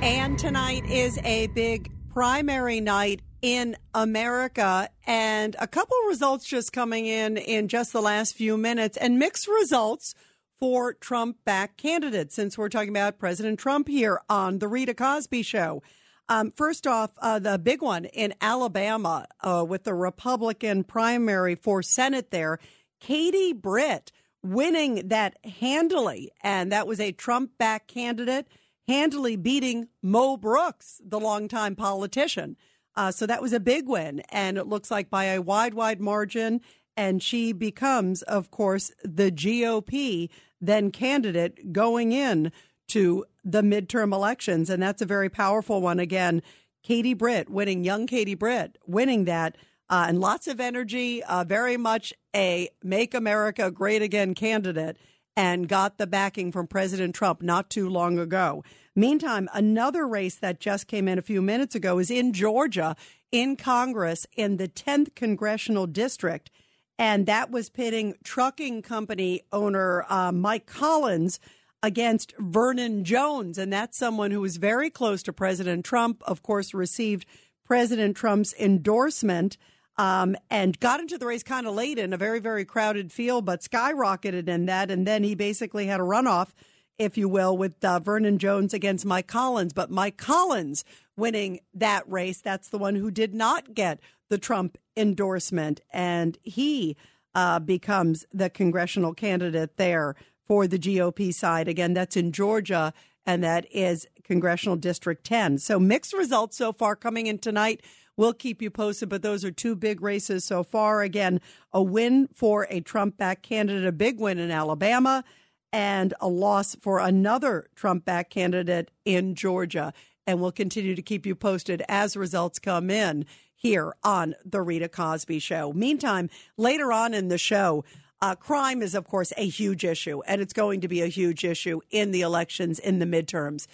[0.00, 7.04] And tonight is a big primary night in America, and a couple results just coming
[7.04, 10.14] in in just the last few minutes, and mixed results
[10.58, 15.42] for Trump back candidates, since we're talking about President Trump here on The Rita Cosby
[15.42, 15.82] Show.
[16.30, 21.82] Um, first off, uh, the big one in Alabama uh, with the Republican primary for
[21.82, 22.58] Senate there,
[23.00, 24.12] Katie Britt
[24.42, 28.46] winning that handily, and that was a Trump back candidate,
[28.88, 32.56] handily beating Mo Brooks, the longtime politician.
[32.96, 36.00] Uh, so that was a big win, and it looks like by a wide, wide
[36.00, 36.60] margin.
[36.96, 40.28] And she becomes, of course, the GOP
[40.60, 42.52] then candidate going in
[42.88, 44.68] to the midterm elections.
[44.68, 45.98] And that's a very powerful one.
[45.98, 46.42] Again,
[46.82, 49.56] Katie Britt winning, young Katie Britt winning that,
[49.90, 54.96] uh, and lots of energy, uh, very much a make America great again candidate.
[55.36, 58.64] and got the backing from President Trump not too long ago.
[58.96, 62.96] Meantime, another race that just came in a few minutes ago is in Georgia
[63.30, 66.50] in Congress in the 10th congressional district.
[66.98, 71.40] And that was pitting trucking company owner uh, Mike Collins
[71.82, 73.56] against Vernon Jones.
[73.56, 77.24] And that's someone who was very close to President Trump, of course, received
[77.64, 79.56] President Trump's endorsement.
[80.00, 83.44] Um, and got into the race kind of late in a very, very crowded field,
[83.44, 84.90] but skyrocketed in that.
[84.90, 86.54] And then he basically had a runoff,
[86.98, 89.74] if you will, with uh, Vernon Jones against Mike Collins.
[89.74, 90.86] But Mike Collins
[91.18, 95.82] winning that race, that's the one who did not get the Trump endorsement.
[95.92, 96.96] And he
[97.34, 101.68] uh, becomes the congressional candidate there for the GOP side.
[101.68, 102.94] Again, that's in Georgia,
[103.26, 105.58] and that is Congressional District 10.
[105.58, 107.82] So mixed results so far coming in tonight.
[108.20, 111.00] We'll keep you posted, but those are two big races so far.
[111.00, 111.40] Again,
[111.72, 115.24] a win for a Trump backed candidate, a big win in Alabama,
[115.72, 119.94] and a loss for another Trump backed candidate in Georgia.
[120.26, 124.90] And we'll continue to keep you posted as results come in here on The Rita
[124.90, 125.72] Cosby Show.
[125.72, 127.84] Meantime, later on in the show,
[128.20, 131.42] uh, crime is, of course, a huge issue, and it's going to be a huge
[131.42, 133.66] issue in the elections, in the midterms.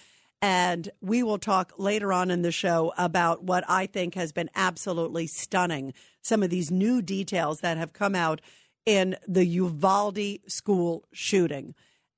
[0.42, 4.50] And we will talk later on in the show about what I think has been
[4.54, 8.40] absolutely stunning some of these new details that have come out
[8.84, 11.74] in the Uvalde school shooting.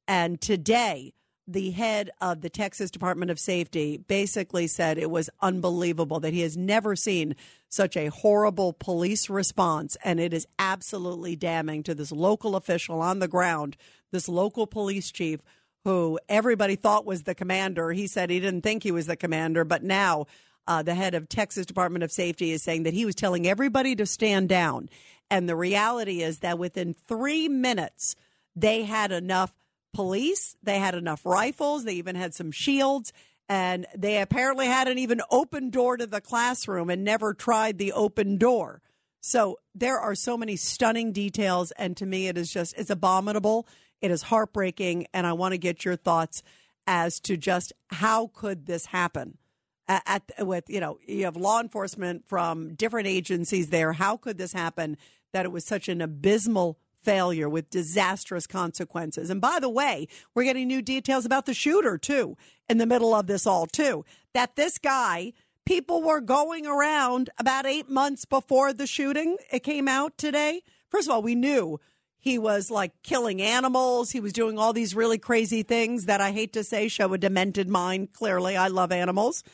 [0.07, 1.15] And today,
[1.47, 6.43] the head of the Texas Department of Safety basically said it was unbelievable that he
[6.43, 7.35] has never seen
[7.71, 9.97] such a horrible police response.
[10.05, 13.79] And it is absolutely damning to this local official on the ground,
[14.13, 15.41] this local police chief
[15.89, 17.93] who everybody thought was the commander.
[17.93, 20.27] He said he didn't think he was the commander, but now
[20.67, 23.97] uh, the head of Texas Department of Safety is saying that he was telling everybody
[23.97, 24.91] to stand down.
[25.31, 28.17] And the reality is that within three minutes,
[28.55, 29.55] they had enough
[29.95, 30.57] police.
[30.63, 31.85] They had enough rifles.
[31.85, 33.11] They even had some shields.
[33.49, 37.95] And they apparently had an even open door to the classroom and never tried the
[37.95, 38.83] open door.
[39.23, 41.71] So there are so many stunning details.
[41.73, 43.67] And to me, it is just, it's abominable.
[44.01, 45.07] It is heartbreaking.
[45.13, 46.43] And I want to get your thoughts
[46.87, 49.39] as to just how could this happen?
[49.87, 50.03] At,
[50.37, 53.95] at with you know you have law enforcement from different agencies there.
[53.95, 54.97] How could this happen?
[55.33, 59.31] That it was such an abysmal failure with disastrous consequences.
[59.31, 62.37] And by the way, we're getting new details about the shooter, too,
[62.69, 64.05] in the middle of this all, too.
[64.35, 65.33] That this guy,
[65.65, 69.37] people were going around about eight months before the shooting.
[69.53, 70.63] It came out today.
[70.91, 71.79] First of all, we knew
[72.19, 74.11] he was like killing animals.
[74.11, 77.19] He was doing all these really crazy things that I hate to say show a
[77.19, 78.13] demented mind.
[78.13, 79.45] Clearly, I love animals.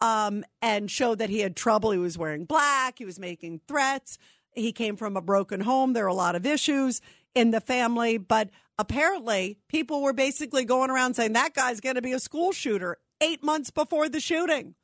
[0.00, 1.90] Um, and showed that he had trouble.
[1.90, 2.98] He was wearing black.
[2.98, 4.18] He was making threats.
[4.52, 5.92] He came from a broken home.
[5.92, 7.00] There are a lot of issues
[7.34, 12.02] in the family, but apparently people were basically going around saying that guy's going to
[12.02, 14.74] be a school shooter eight months before the shooting,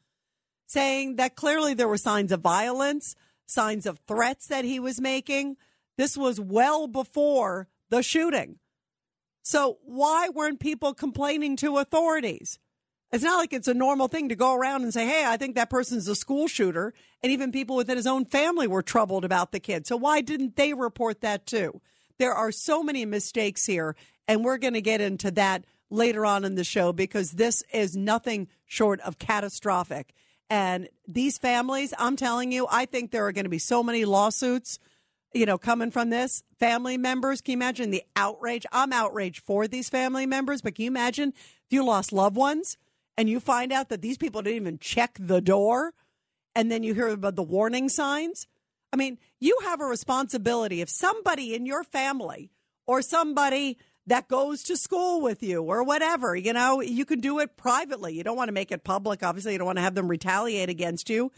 [0.67, 3.15] saying that clearly there were signs of violence,
[3.47, 5.57] signs of threats that he was making.
[5.97, 8.59] This was well before the shooting.
[9.43, 12.59] So why weren't people complaining to authorities?
[13.13, 15.57] It's not like it's a normal thing to go around and say, hey, I think
[15.57, 16.95] that person's a school shooter.
[17.23, 19.87] And even people within his own family were troubled about the kid.
[19.87, 21.81] So why didn't they report that too?
[22.19, 23.97] There are so many mistakes here.
[24.29, 27.97] And we're going to get into that later on in the show because this is
[27.97, 30.15] nothing short of catastrophic.
[30.49, 34.05] And these families, I'm telling you, I think there are going to be so many
[34.05, 34.79] lawsuits,
[35.33, 36.43] you know, coming from this.
[36.59, 38.67] Family members, can you imagine the outrage?
[38.73, 42.77] I'm outraged for these family members, but can you imagine if you lost loved ones?
[43.21, 45.93] and you find out that these people didn't even check the door
[46.55, 48.47] and then you hear about the warning signs.
[48.95, 50.81] I mean, you have a responsibility.
[50.81, 52.51] If somebody in your family
[52.87, 53.77] or somebody
[54.07, 58.15] that goes to school with you or whatever, you know, you can do it privately.
[58.15, 59.23] You don't want to make it public.
[59.23, 61.31] Obviously, you don't want to have them retaliate against you.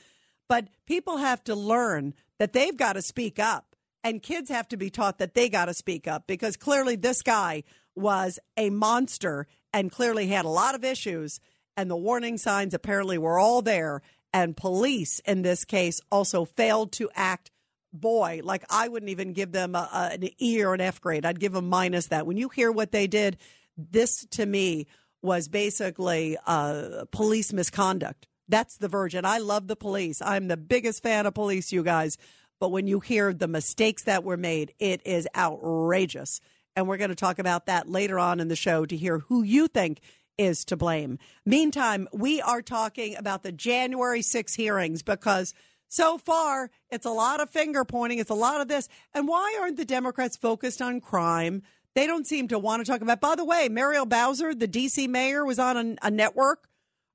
[0.49, 3.72] But people have to learn that they've got to speak up.
[4.05, 7.23] And kids have to be taught that they got to speak up because clearly this
[7.23, 7.63] guy
[7.95, 11.41] was a monster and clearly had a lot of issues
[11.77, 14.03] and the warning signs apparently were all there.
[14.33, 17.51] And police, in this case, also failed to act.
[17.93, 21.27] Boy, like I wouldn't even give them a, a, an E or an F grade.
[21.27, 22.27] I'd give them minus that.
[22.27, 23.37] When you hear what they did,
[23.77, 24.87] this to me
[25.21, 28.27] was basically uh, police misconduct.
[28.49, 29.25] That's the version.
[29.25, 30.23] I love the police.
[30.23, 32.17] I'm the biggest fan of police, you guys.
[32.63, 36.41] But when you hear the mistakes that were made, it is outrageous.
[36.77, 39.43] And we're going to talk about that later on in the show to hear who
[39.43, 39.99] you think
[40.39, 41.19] is to blame.
[41.45, 45.55] Meantime, we are talking about the January 6 hearings because
[45.89, 48.89] so far it's a lot of finger pointing, it's a lot of this.
[49.13, 51.65] And why aren't the Democrats focused on crime?
[51.97, 53.21] They don't seem to want to talk about.
[53.21, 55.09] By the way, Muriel Bowser, the D.C.
[55.09, 56.69] mayor, was on a, a network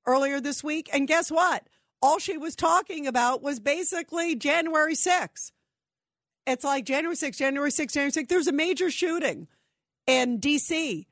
[0.05, 1.65] earlier this week, and guess what?
[2.01, 5.51] All she was talking about was basically January 6th.
[6.45, 8.27] It's like January 6th, January 6th, January 6th.
[8.27, 9.47] There's a major shooting
[10.05, 11.07] in D.C.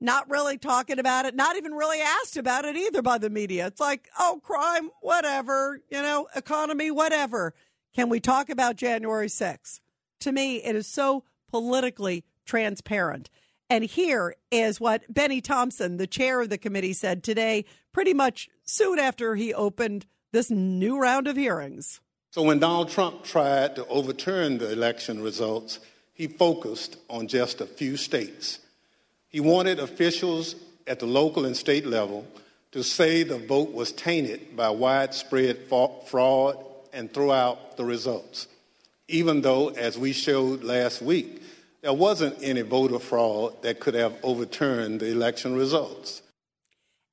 [0.00, 3.66] Not really talking about it, not even really asked about it either by the media.
[3.66, 7.54] It's like, oh, crime, whatever, you know, economy, whatever.
[7.94, 9.80] Can we talk about January 6th?
[10.20, 13.30] To me, it is so politically transparent.
[13.70, 18.48] And here is what Bennie Thompson, the chair of the committee, said today, pretty much
[18.64, 22.00] soon after he opened this new round of hearings.
[22.30, 25.80] So when Donald Trump tried to overturn the election results,
[26.12, 28.58] he focused on just a few states.
[29.28, 30.54] He wanted officials
[30.86, 32.26] at the local and state level
[32.72, 38.46] to say the vote was tainted by widespread fraud and throw out the results,
[39.08, 41.42] even though, as we showed last week,
[41.80, 46.22] there wasn't any voter fraud that could have overturned the election results.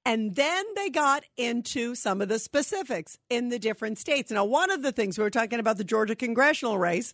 [0.06, 4.32] And then they got into some of the specifics in the different states.
[4.32, 7.14] Now, one of the things we were talking about the Georgia congressional race,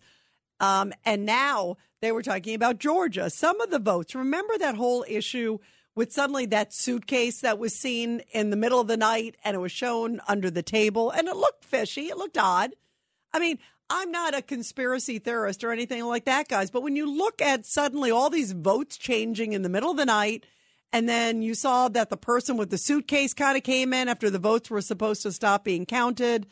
[0.59, 3.29] um, and now they were talking about Georgia.
[3.29, 5.59] Some of the votes, remember that whole issue
[5.95, 9.59] with suddenly that suitcase that was seen in the middle of the night and it
[9.59, 12.71] was shown under the table and it looked fishy, it looked odd.
[13.33, 17.09] I mean, I'm not a conspiracy theorist or anything like that, guys, but when you
[17.09, 20.45] look at suddenly all these votes changing in the middle of the night,
[20.93, 24.29] and then you saw that the person with the suitcase kind of came in after
[24.29, 26.47] the votes were supposed to stop being counted.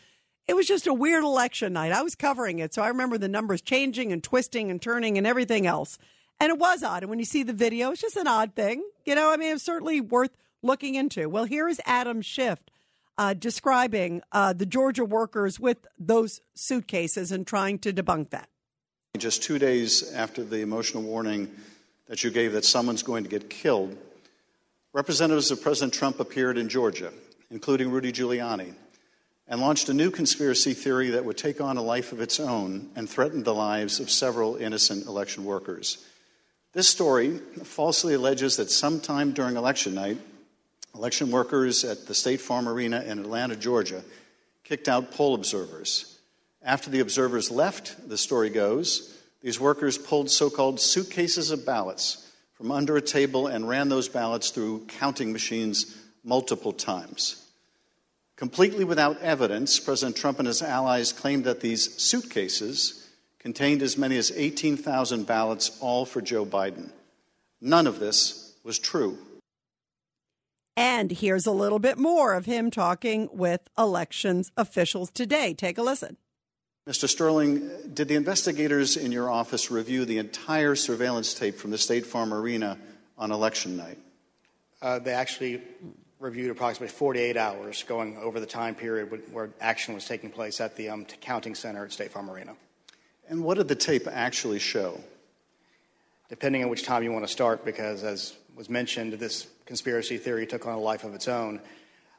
[0.47, 1.91] It was just a weird election night.
[1.91, 5.27] I was covering it, so I remember the numbers changing and twisting and turning and
[5.27, 5.97] everything else.
[6.39, 7.03] And it was odd.
[7.03, 8.83] And when you see the video, it's just an odd thing.
[9.05, 10.31] You know, I mean, it's certainly worth
[10.63, 11.27] looking into.
[11.29, 12.59] Well, here is Adam Schiff
[13.17, 18.47] uh, describing uh, the Georgia workers with those suitcases and trying to debunk that.
[19.17, 21.53] Just two days after the emotional warning
[22.07, 23.97] that you gave that someone's going to get killed,
[24.91, 27.13] Representatives of President Trump appeared in Georgia,
[27.51, 28.73] including Rudy Giuliani,
[29.47, 32.89] and launched a new conspiracy theory that would take on a life of its own
[32.95, 36.03] and threaten the lives of several innocent election workers.
[36.73, 40.17] This story falsely alleges that sometime during election night,
[40.95, 44.03] election workers at the State Farm Arena in Atlanta, Georgia,
[44.63, 46.17] kicked out poll observers.
[46.63, 52.28] After the observers left, the story goes, these workers pulled so called suitcases of ballots
[52.60, 55.95] from under a table and ran those ballots through counting machines
[56.26, 57.47] multiple times.
[58.36, 63.07] Completely without evidence, President Trump and his allies claimed that these suitcases
[63.39, 66.89] contained as many as 18,000 ballots, all for Joe Biden.
[67.62, 69.18] None of this was true.
[70.76, 75.53] And here's a little bit more of him talking with elections officials today.
[75.53, 76.18] Take a listen.
[76.89, 77.07] Mr.
[77.07, 82.03] Sterling, did the investigators in your office review the entire surveillance tape from the State
[82.03, 82.79] Farm Arena
[83.15, 83.99] on election night?
[84.81, 85.61] Uh, they actually
[86.19, 90.75] reviewed approximately 48 hours going over the time period where action was taking place at
[90.77, 92.55] the um, counting center at State Farm Arena.
[93.29, 94.99] And what did the tape actually show?
[96.27, 100.47] Depending on which time you want to start, because as was mentioned, this conspiracy theory
[100.47, 101.61] took on a life of its own,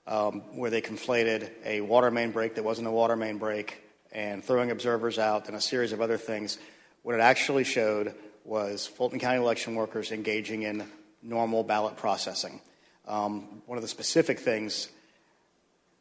[0.07, 3.83] um, where they conflated a water main break that wasn't a water main break
[4.13, 6.59] and throwing observers out and a series of other things.
[7.03, 10.85] What it actually showed was Fulton County election workers engaging in
[11.23, 12.61] normal ballot processing.
[13.07, 14.89] Um, one of the specific things,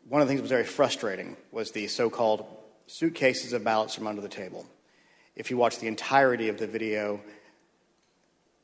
[0.08, 2.46] one of the things that was very frustrating was the so called
[2.88, 4.66] suitcases of ballots from under the table.
[5.36, 7.22] If you watch the entirety of the video,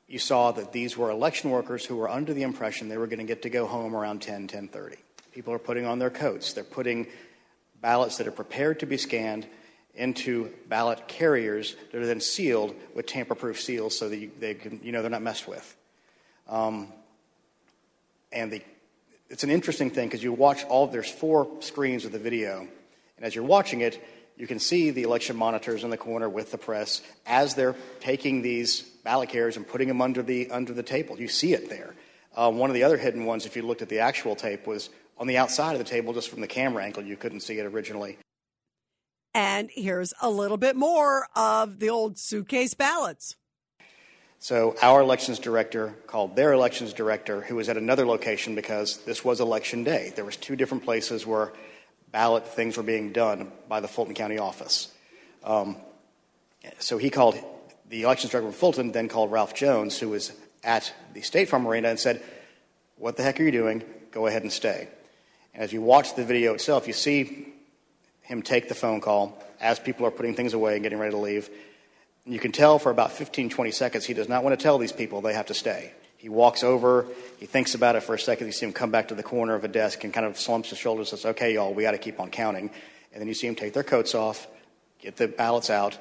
[0.07, 3.19] you saw that these were election workers who were under the impression they were going
[3.19, 4.97] to get to go home around 10, 10.30.
[5.31, 6.53] People are putting on their coats.
[6.53, 7.07] They're putting
[7.86, 9.45] ballots that are prepared to be scanned
[9.93, 14.79] into ballot carriers that are then sealed with tamper-proof seals so that you, they can,
[14.81, 15.75] you know they're not messed with.
[16.49, 16.88] Um,
[18.31, 18.63] and the,
[19.29, 22.61] it's an interesting thing because you watch all there's four screens of the video,
[23.17, 24.03] and as you're watching it,
[24.36, 28.41] you can see the election monitors in the corner with the press as they're taking
[28.41, 31.19] these ballot carriers and putting them under the under the table.
[31.19, 31.93] You see it there.
[32.36, 34.89] Uh, one of the other hidden ones, if you looked at the actual tape, was
[35.18, 37.66] on the outside of the table, just from the camera angle, you couldn't see it
[37.66, 38.18] originally.
[39.34, 43.36] And here's a little bit more of the old suitcase ballots.
[44.39, 49.26] So, our elections director called their elections director, who was at another location because this
[49.26, 50.13] was election day.
[50.16, 51.51] There was two different places where
[52.11, 54.93] ballot things were being done by the Fulton County office.
[55.43, 55.78] Um,
[56.80, 57.38] so he called
[57.89, 60.32] the elections director from Fulton, then called Ralph Jones, who was
[60.63, 62.22] at the State Farm Arena, and said,
[62.97, 63.84] "What the heck are you doing?
[64.11, 64.88] Go ahead and stay."
[65.55, 67.47] As you watch the video itself, you see
[68.21, 71.17] him take the phone call as people are putting things away and getting ready to
[71.17, 71.49] leave.
[72.25, 74.77] And you can tell for about 15, 20 seconds he does not want to tell
[74.77, 75.93] these people they have to stay.
[76.17, 77.05] He walks over,
[77.39, 79.53] he thinks about it for a second, you see him come back to the corner
[79.53, 81.91] of a desk and kind of slumps his shoulders and says, Okay, y'all, we got
[81.91, 82.71] to keep on counting.
[83.13, 84.47] And then you see him take their coats off,
[84.99, 85.97] get the ballots out.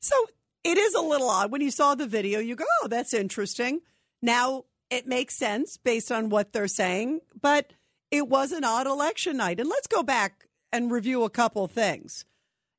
[0.00, 0.14] So
[0.62, 1.50] it is a little odd.
[1.50, 3.80] When you saw the video, you go, oh, that's interesting.
[4.22, 7.72] Now it makes sense based on what they're saying, but
[8.14, 9.58] it was an odd election night.
[9.58, 12.24] And let's go back and review a couple things.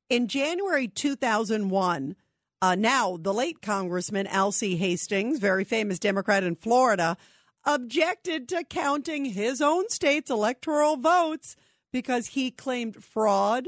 [0.10, 2.16] In January 2001,
[2.62, 7.18] uh, now the late Congressman Alcee Hastings, very famous Democrat in Florida,
[7.66, 11.58] objected to counting his own state's electoral votes
[11.92, 13.68] because he claimed fraud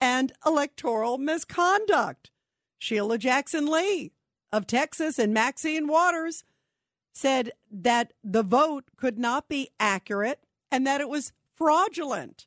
[0.00, 2.30] and electoral misconduct.
[2.78, 4.12] Sheila Jackson Lee
[4.52, 6.44] of Texas and Maxine Waters
[7.12, 12.46] said that the vote could not be accurate and that it was fraudulent.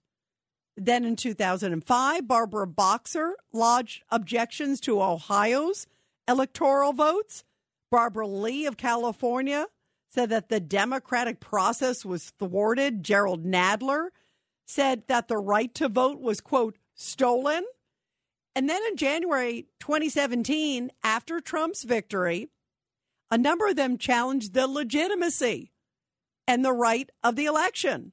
[0.77, 5.85] Then in 2005, Barbara Boxer lodged objections to Ohio's
[6.27, 7.43] electoral votes.
[7.89, 9.67] Barbara Lee of California
[10.07, 13.03] said that the democratic process was thwarted.
[13.03, 14.09] Jerrold Nadler
[14.65, 17.65] said that the right to vote was, quote, stolen.
[18.55, 22.49] And then in January 2017, after Trump's victory,
[23.29, 25.71] a number of them challenged the legitimacy
[26.47, 28.11] and the right of the election.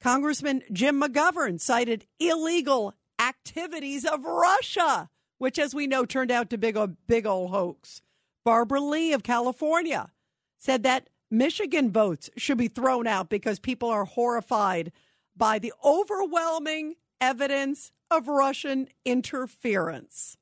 [0.00, 6.58] Congressman Jim McGovern cited illegal activities of Russia, which, as we know, turned out to
[6.58, 8.02] be a big old hoax.
[8.44, 10.10] Barbara Lee of California
[10.58, 14.92] said that Michigan votes should be thrown out because people are horrified
[15.36, 20.36] by the overwhelming evidence of Russian interference.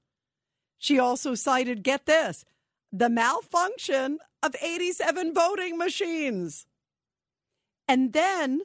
[0.79, 2.45] She also cited, get this,
[2.91, 6.67] the malfunction of 87 voting machines.
[7.91, 8.61] And then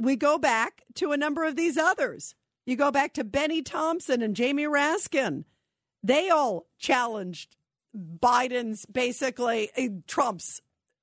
[0.00, 2.36] we go back to a number of these others.
[2.64, 5.42] You go back to Bennie Thompson and Jamie Raskin.
[6.04, 7.56] They all challenged
[7.96, 10.60] Biden's basically uh, Trump's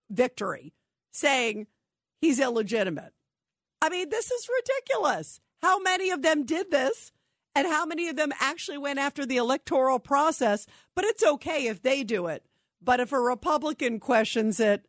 [0.10, 0.76] victory,
[1.12, 1.68] saying
[2.22, 3.12] he's illegitimate.
[3.82, 5.42] I mean, this is ridiculous.
[5.62, 7.12] How many of them did this?
[7.54, 10.68] and how many of them actually went after the electoral process.
[10.94, 12.46] But it's okay if they do it.
[12.84, 14.86] But if a Republican questions it,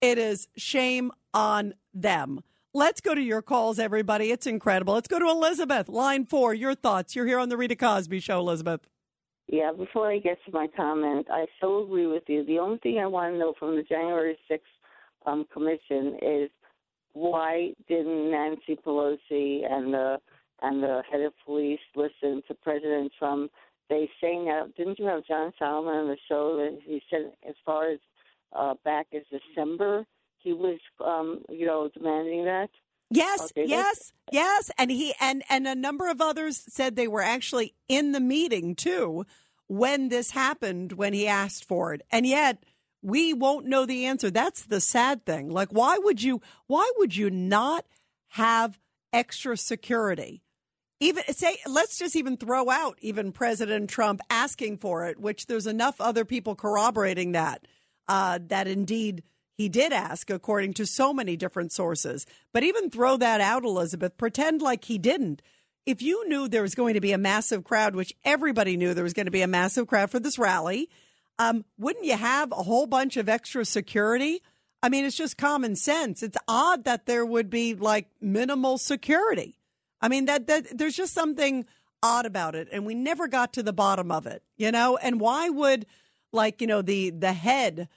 [0.00, 2.40] it is shame on them.
[2.74, 4.30] Let's go to your calls, everybody.
[4.30, 4.94] It's incredible.
[4.94, 6.52] Let's go to Elizabeth, line four.
[6.52, 7.16] Your thoughts.
[7.16, 8.80] You're here on the Rita Cosby Show, Elizabeth.
[9.48, 12.44] Yeah, before I get to my comment, I so agree with you.
[12.44, 14.60] The only thing I want to know from the January 6th
[15.24, 16.50] um, commission is
[17.12, 20.18] why didn't Nancy Pelosi and the
[20.62, 23.50] and the head of police listen to President Trump.
[23.88, 27.54] They say now, didn't you have John Solomon on the show that he said as
[27.64, 27.98] far as
[28.54, 30.06] uh, back as December,
[30.46, 32.70] he was, um, you know, demanding that?
[33.10, 37.22] Yes, Okay, yes, yes, and he and and a number of others said they were
[37.22, 39.26] actually in the meeting too
[39.66, 42.02] when this happened when he asked for it.
[42.10, 42.64] And yet
[43.02, 44.30] we won't know the answer.
[44.30, 45.50] That's the sad thing.
[45.50, 47.84] Like why would you why would you not
[48.30, 48.78] have
[49.12, 50.42] extra security?
[50.98, 55.66] Even say let's just even throw out even President Trump asking for it, which there's
[55.68, 57.66] enough other people corroborating that
[58.08, 59.22] uh, that indeed
[59.56, 62.26] he did ask, according to so many different sources.
[62.52, 65.40] But even throw that out, Elizabeth, pretend like he didn't.
[65.86, 69.04] If you knew there was going to be a massive crowd, which everybody knew there
[69.04, 70.90] was going to be a massive crowd for this rally,
[71.38, 74.42] um, wouldn't you have a whole bunch of extra security?
[74.82, 76.22] I mean, it's just common sense.
[76.22, 79.58] It's odd that there would be like minimal security.
[80.00, 81.64] I mean, that, that there's just something
[82.02, 84.96] odd about it, and we never got to the bottom of it, you know.
[84.96, 85.86] And why would
[86.32, 87.88] like you know the the head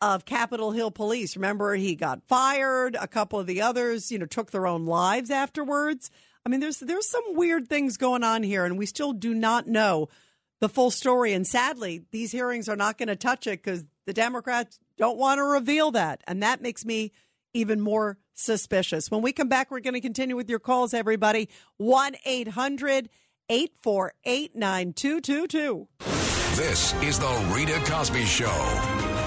[0.00, 1.36] of Capitol Hill Police.
[1.36, 2.96] Remember, he got fired.
[3.00, 6.10] A couple of the others, you know, took their own lives afterwards.
[6.44, 9.66] I mean, there's there's some weird things going on here, and we still do not
[9.66, 10.08] know
[10.60, 11.32] the full story.
[11.32, 15.38] And sadly, these hearings are not going to touch it because the Democrats don't want
[15.38, 17.12] to reveal that, and that makes me
[17.54, 19.10] even more suspicious.
[19.10, 21.48] When we come back, we're going to continue with your calls, everybody.
[21.78, 23.08] 1 800
[23.50, 25.88] 848 9222.
[26.54, 29.17] This is the Rita Cosby Show.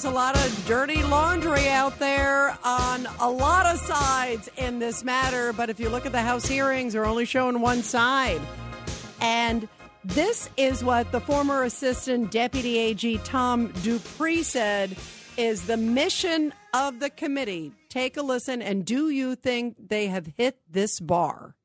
[0.00, 5.04] There's a lot of dirty laundry out there on a lot of sides in this
[5.04, 5.52] matter.
[5.52, 8.40] But if you look at the House hearings, they're only showing one side.
[9.20, 9.68] And
[10.02, 14.96] this is what the former Assistant Deputy AG Tom Dupree said
[15.36, 17.72] is the mission of the committee.
[17.90, 21.56] Take a listen, and do you think they have hit this bar?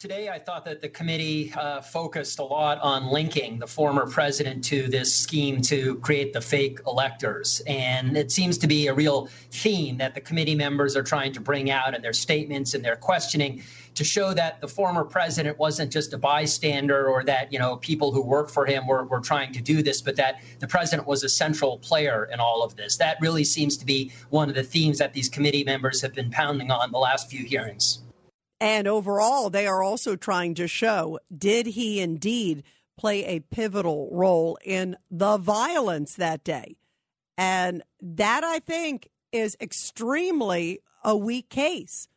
[0.00, 4.64] Today, I thought that the committee uh, focused a lot on linking the former president
[4.64, 7.60] to this scheme to create the fake electors.
[7.66, 11.40] And it seems to be a real theme that the committee members are trying to
[11.42, 13.62] bring out in their statements and their questioning
[13.94, 18.10] to show that the former president wasn't just a bystander or that, you know, people
[18.10, 21.24] who work for him were, were trying to do this, but that the president was
[21.24, 22.96] a central player in all of this.
[22.96, 26.30] That really seems to be one of the themes that these committee members have been
[26.30, 27.98] pounding on the last few hearings.
[28.60, 32.62] And overall, they are also trying to show did he indeed
[32.98, 36.76] play a pivotal role in the violence that day?
[37.38, 42.08] And that, I think, is extremely a weak case.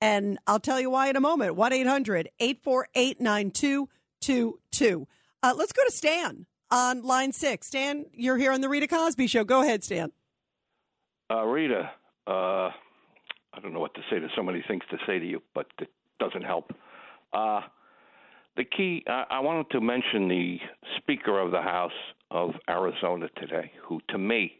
[0.00, 1.54] And I'll tell you why in a moment.
[1.54, 5.06] 1 800 848 9222.
[5.42, 7.68] Uh, let's go to Stan on line six.
[7.68, 9.44] Stan, you're here on the Rita Cosby Show.
[9.44, 10.10] Go ahead, Stan.
[11.30, 11.90] Uh, Rita,
[12.26, 12.70] uh,
[13.56, 14.18] I don't know what to say.
[14.18, 16.72] There's so many things to say to you, but it doesn't help.
[17.32, 17.60] Uh,
[18.56, 20.58] the key, I, I wanted to mention the
[20.98, 21.92] Speaker of the House
[22.30, 24.52] of Arizona today, who to me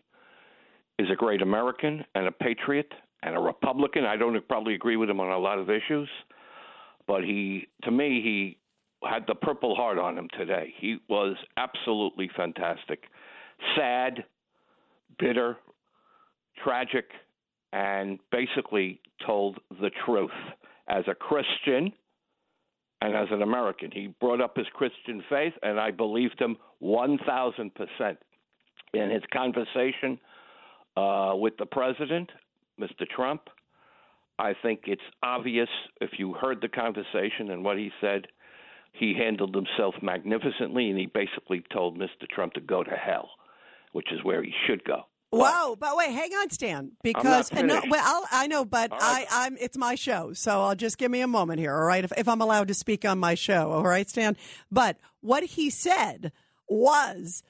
[0.99, 2.93] is a great American and a patriot
[3.23, 4.05] and a Republican.
[4.05, 6.09] I don't probably agree with him on a lot of issues,
[7.07, 8.59] but he, to me, he
[9.09, 10.73] had the Purple Heart on him today.
[10.79, 13.05] He was absolutely fantastic.
[13.77, 14.25] Sad,
[15.19, 15.59] bitter,
[16.63, 17.07] tragic,
[17.75, 20.31] and basically told the truth
[20.89, 21.93] as a Christian
[23.01, 23.91] and as an American.
[23.93, 28.17] He brought up his Christian faith, and I believed him 1,000%
[28.95, 30.21] in his conversation
[30.97, 32.31] uh, with the president,
[32.81, 33.09] Mr.
[33.15, 33.43] Trump.
[34.39, 35.69] I think it's obvious
[36.01, 38.29] if you heard the conversation and what he said,
[38.93, 42.29] he handled himself magnificently, and he basically told Mr.
[42.33, 43.31] Trump to go to hell,
[43.91, 45.07] which is where he should go.
[45.39, 49.13] Wow, but wait, hang on, Stan, because no, well, I'll, I know, but All I,
[49.13, 49.27] right.
[49.31, 52.05] I'm it's my show, so I'll just give me a moment here, all right?
[52.05, 54.37] If, if I'm allowed to speak on my show, all right, Stan.
[54.71, 56.33] But what he said
[56.69, 57.43] was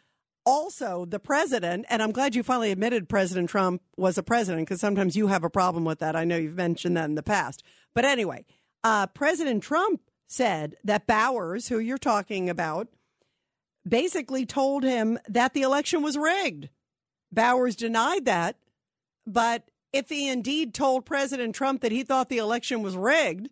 [0.47, 4.80] also the president, and I'm glad you finally admitted President Trump was a president, because
[4.80, 6.16] sometimes you have a problem with that.
[6.16, 7.62] I know you've mentioned that in the past,
[7.95, 8.45] but anyway,
[8.82, 12.89] uh, President Trump said that Bowers, who you're talking about,
[13.87, 16.68] basically told him that the election was rigged.
[17.35, 18.57] Bowers denied that.
[19.26, 23.49] But if he indeed told President Trump that he thought the election was rigged,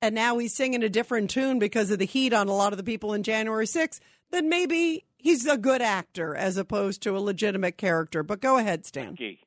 [0.00, 2.76] and now he's singing a different tune because of the heat on a lot of
[2.76, 7.20] the people in January 6th, then maybe he's a good actor as opposed to a
[7.20, 8.22] legitimate character.
[8.22, 9.16] But go ahead, Stan.
[9.16, 9.38] Malarkey.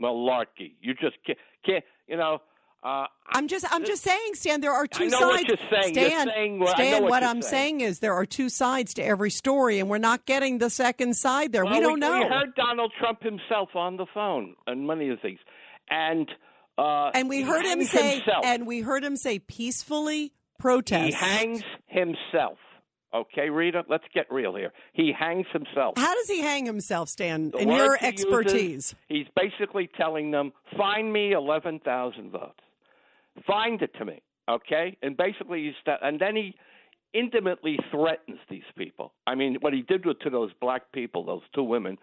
[0.00, 0.74] Malarkey.
[0.80, 2.40] You just can't, can't you know.
[2.84, 5.48] Uh, I'm just I'm just saying, Stan, there are two I know what sides.
[5.48, 5.94] you're saying.
[5.94, 7.78] You're Stan, saying what- I know Stan, what what you're I'm saying.
[7.78, 11.16] saying is there are two sides to every story, and we're not getting the second
[11.16, 11.64] side there.
[11.64, 12.18] Well, we don't know.
[12.20, 15.38] We heard Donald Trump himself on the phone and many of these,
[15.88, 16.28] and
[16.76, 18.44] uh, and we he heard him say, himself.
[18.44, 21.06] and we heard him say peacefully protest.
[21.06, 22.58] he hangs himself.
[23.14, 24.72] Okay, Rita, let's get real here.
[24.92, 25.94] He hangs himself.
[25.96, 27.52] How does he hang himself, Stan?
[27.52, 32.58] The in your he uses, expertise, he's basically telling them, "Find me eleven thousand votes.
[33.46, 36.54] Find it to me." Okay, and basically he's sta- and then he
[37.14, 39.14] intimately threatens these people.
[39.26, 41.96] I mean, what he did to those black people, those two women.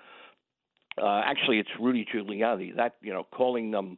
[1.02, 2.76] Uh, actually, it's Rudy Giuliani.
[2.76, 3.98] That you know, calling them.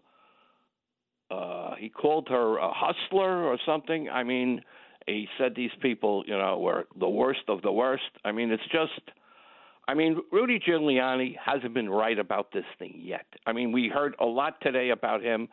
[1.31, 4.09] Uh, he called her a hustler or something.
[4.09, 4.61] I mean,
[5.07, 8.03] he said these people, you know, were the worst of the worst.
[8.25, 9.11] I mean, it's just.
[9.87, 13.25] I mean, Rudy Giuliani hasn't been right about this thing yet.
[13.45, 15.49] I mean, we heard a lot today about him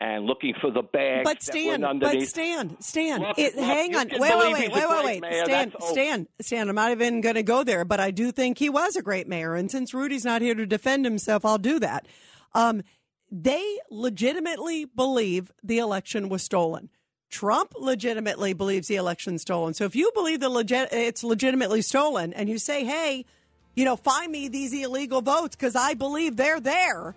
[0.00, 2.22] and looking for the bags but Stan, but.
[2.22, 5.44] Stan, Stan, Look, it, look, hang on, wait, wait, wait, wait, wait, wait.
[5.44, 5.92] Stan, That's over.
[5.92, 6.68] Stan, Stan.
[6.68, 9.26] I'm not even going to go there, but I do think he was a great
[9.28, 12.06] mayor, and since Rudy's not here to defend himself, I'll do that.
[12.54, 12.82] Um,
[13.30, 16.90] they legitimately believe the election was stolen.
[17.28, 19.74] Trump legitimately believes the election's stolen.
[19.74, 23.26] So if you believe the legit, it's legitimately stolen, and you say, "Hey,
[23.74, 27.14] you know, find me these illegal votes because I believe they're there,"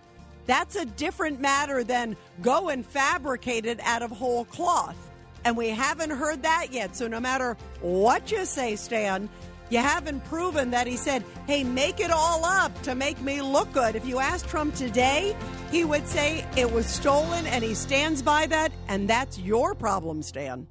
[0.51, 4.97] that's a different matter than go and fabricate it out of whole cloth.
[5.45, 6.95] And we haven't heard that yet.
[6.95, 9.29] So no matter what you say, Stan,
[9.69, 13.71] you haven't proven that he said, hey, make it all up to make me look
[13.71, 13.95] good.
[13.95, 15.35] If you asked Trump today,
[15.71, 18.73] he would say it was stolen and he stands by that.
[18.89, 20.67] And that's your problem, Stan.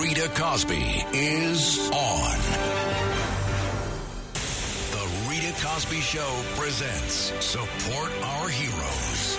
[0.00, 2.79] Rita Cosby is on.
[5.52, 9.38] Cosby Show presents Support Our Heroes.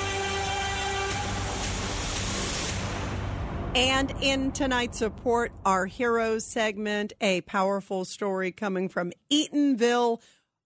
[3.76, 10.22] And in tonight's Support Our Heroes segment, a powerful story coming from Eatonville,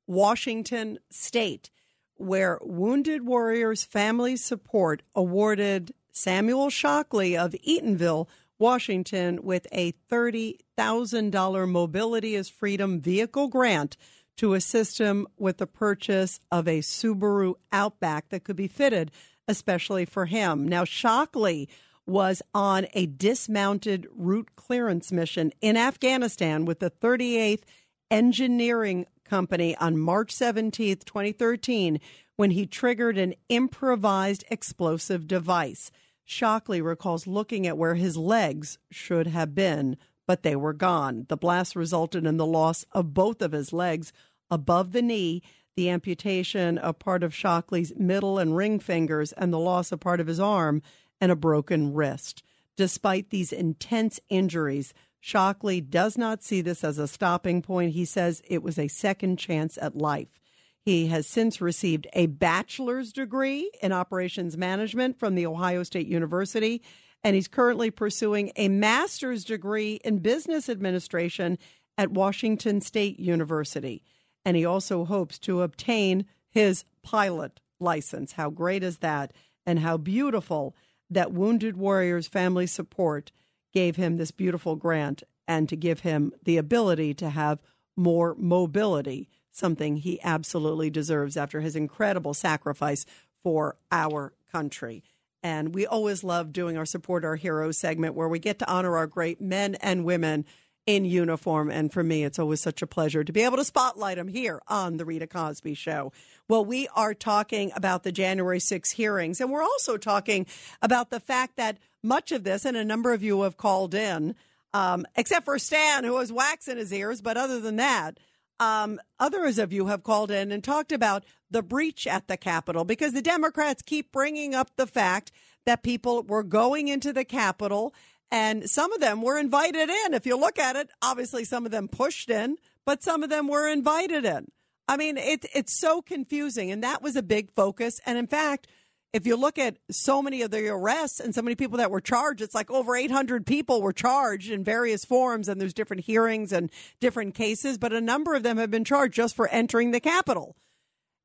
[0.07, 1.69] Washington State,
[2.15, 8.27] where Wounded Warriors Family Support awarded Samuel Shockley of Eatonville,
[8.57, 13.97] Washington, with a $30,000 Mobility as Freedom vehicle grant
[14.37, 19.11] to assist him with the purchase of a Subaru Outback that could be fitted
[19.47, 20.67] especially for him.
[20.67, 21.69] Now, Shockley
[22.05, 27.63] was on a dismounted route clearance mission in Afghanistan with the 38th
[28.11, 31.99] Engineering Company on March 17th, 2013,
[32.35, 35.89] when he triggered an improvised explosive device.
[36.23, 39.97] Shockley recalls looking at where his legs should have been,
[40.27, 41.25] but they were gone.
[41.29, 44.11] The blast resulted in the loss of both of his legs
[44.49, 45.41] above the knee,
[45.75, 50.19] the amputation of part of Shockley's middle and ring fingers, and the loss of part
[50.19, 50.81] of his arm
[51.19, 52.43] and a broken wrist.
[52.77, 57.93] Despite these intense injuries, Shockley does not see this as a stopping point.
[57.93, 60.39] He says it was a second chance at life.
[60.81, 66.83] He has since received a bachelor's degree in operations management from The Ohio State University,
[67.25, 71.57] and he's currently pursuing a master's degree in business administration
[71.97, 74.03] at Washington State University.
[74.45, 78.33] And he also hopes to obtain his pilot license.
[78.33, 79.33] How great is that?
[79.65, 80.75] And how beautiful
[81.09, 83.31] that Wounded Warriors Family Support
[83.73, 87.57] gave him this beautiful grant and to give him the ability to have
[87.97, 93.03] more mobility something he absolutely deserves after his incredible sacrifice
[93.41, 95.01] for our country.
[95.45, 98.97] And we always love doing our Support Our Heroes segment where we get to honor
[98.97, 100.43] our great men and women
[100.87, 101.69] in uniform.
[101.69, 104.59] And for me, it's always such a pleasure to be able to spotlight them here
[104.67, 106.11] on The Rita Cosby Show.
[106.49, 110.47] Well, we are talking about the January 6 hearings, and we're also talking
[110.81, 114.33] about the fact that much of this, and a number of you have called in,
[114.73, 118.17] um, except for Stan, who has wax in his ears, but other than that,
[118.59, 122.85] um, others of you have called in and talked about the breach at the Capitol
[122.85, 125.31] because the Democrats keep bringing up the fact
[125.65, 127.93] that people were going into the Capitol
[128.31, 130.13] and some of them were invited in.
[130.13, 133.47] If you look at it, obviously some of them pushed in, but some of them
[133.47, 134.51] were invited in.
[134.87, 136.71] I mean, it, it's so confusing.
[136.71, 137.99] And that was a big focus.
[138.05, 138.67] And in fact,
[139.15, 142.01] if you look at so many of the arrests and so many people that were
[142.01, 146.51] charged, it's like over 800 people were charged in various forms, and there's different hearings
[146.51, 150.01] and different cases, but a number of them have been charged just for entering the
[150.01, 150.57] Capitol.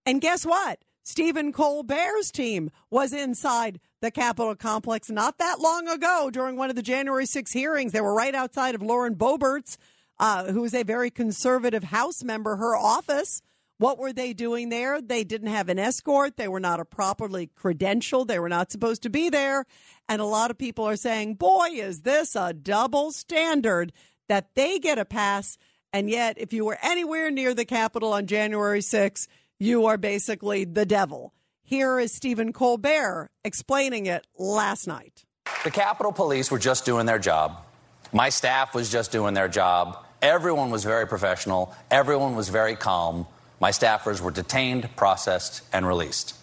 [0.07, 0.79] And guess what?
[1.03, 6.77] Stephen Colbert's team was inside the Capitol complex not that long ago during one of
[6.77, 7.91] the January 6 hearings.
[7.91, 9.77] They were right outside of Lauren Boebert's,
[10.21, 13.43] uh, who is a very conservative House member, her office.
[13.81, 15.01] What were they doing there?
[15.01, 16.37] They didn't have an escort.
[16.37, 18.27] They were not a properly credentialed.
[18.27, 19.65] They were not supposed to be there.
[20.07, 23.95] And a lot of people are saying, boy, is this a double standard
[24.29, 25.57] that they get a pass.
[25.95, 29.27] And yet, if you were anywhere near the Capitol on January 6,
[29.59, 31.33] you are basically the devil.
[31.63, 35.25] Here is Stephen Colbert explaining it last night.
[35.65, 37.65] The Capitol Police were just doing their job.
[38.13, 40.05] My staff was just doing their job.
[40.21, 41.75] Everyone was very professional.
[41.91, 43.27] Everyone was very calm.
[43.61, 46.35] My staffers were detained, processed, and released.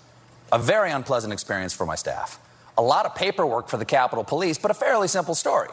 [0.51, 2.39] A very unpleasant experience for my staff.
[2.78, 5.70] A lot of paperwork for the Capitol Police, but a fairly simple story.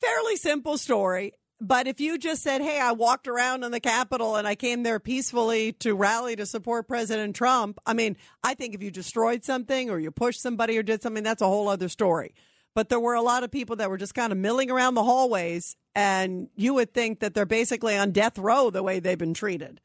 [0.00, 1.32] Fairly simple story.
[1.60, 4.82] But if you just said, hey, I walked around in the Capitol and I came
[4.82, 9.44] there peacefully to rally to support President Trump, I mean, I think if you destroyed
[9.44, 12.34] something or you pushed somebody or did something, that's a whole other story.
[12.74, 15.04] But there were a lot of people that were just kind of milling around the
[15.04, 19.34] hallways, and you would think that they're basically on death row the way they've been
[19.34, 19.80] treated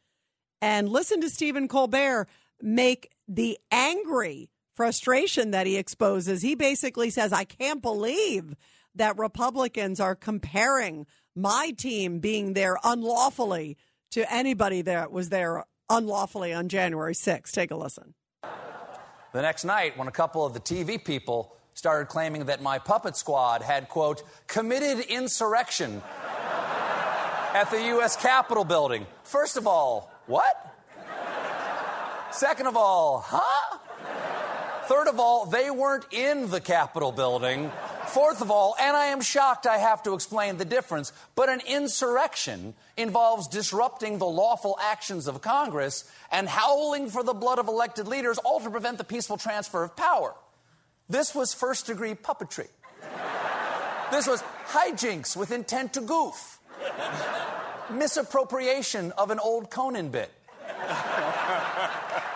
[0.62, 2.28] and listen to Stephen Colbert
[2.62, 6.42] make the angry frustration that he exposes.
[6.42, 8.56] He basically says, I can't believe
[8.96, 11.06] that Republicans are comparing
[11.36, 13.78] my team being there unlawfully
[14.12, 17.52] to anybody that was there unlawfully on January 6th.
[17.52, 18.14] Take a listen.
[19.34, 23.16] The next night, when a couple of the TV people started claiming that my puppet
[23.16, 26.02] squad had, quote, committed insurrection
[27.54, 28.16] at the U.S.
[28.16, 29.06] Capitol building.
[29.24, 30.76] First of all, what?
[32.32, 33.78] Second of all, huh?
[34.88, 37.72] Third of all, they weren't in the Capitol building.
[38.08, 41.62] Fourth of all, and I am shocked I have to explain the difference, but an
[41.68, 48.08] insurrection involves disrupting the lawful actions of Congress and howling for the blood of elected
[48.08, 50.34] leaders, all to prevent the peaceful transfer of power.
[51.10, 52.68] This was first degree puppetry.
[54.12, 56.60] This was hijinks with intent to goof
[57.92, 60.32] misappropriation of an old Conan bit.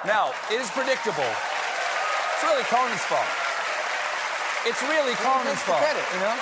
[0.06, 1.24] now, it is predictable.
[1.24, 3.28] It's really Conan's fault.
[4.66, 5.80] It's really Conan's fault.
[5.80, 6.38] Credit, you know?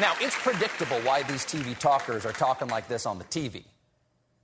[0.00, 3.64] Now, it's predictable why these TV talkers are talking like this on the TV.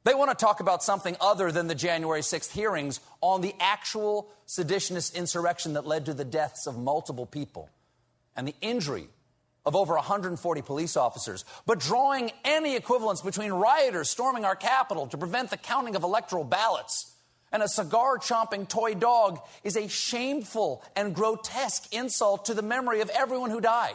[0.04, 4.28] They want to talk about something other than the January 6th hearings on the actual
[4.46, 7.68] seditionist insurrection that led to the deaths of multiple people
[8.36, 9.08] and the injury
[9.68, 15.18] of over 140 police officers, but drawing any equivalence between rioters storming our Capitol to
[15.18, 17.14] prevent the counting of electoral ballots
[17.52, 23.02] and a cigar chomping toy dog is a shameful and grotesque insult to the memory
[23.02, 23.94] of everyone who died.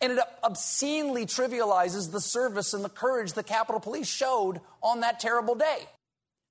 [0.00, 5.18] And it obscenely trivializes the service and the courage the Capitol Police showed on that
[5.18, 5.88] terrible day.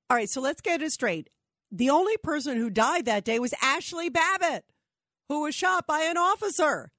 [0.09, 1.29] All right, so let's get it straight.
[1.71, 4.65] The only person who died that day was Ashli Babbitt,
[5.29, 6.91] who was shot by an officer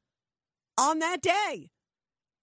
[0.79, 1.71] on that day.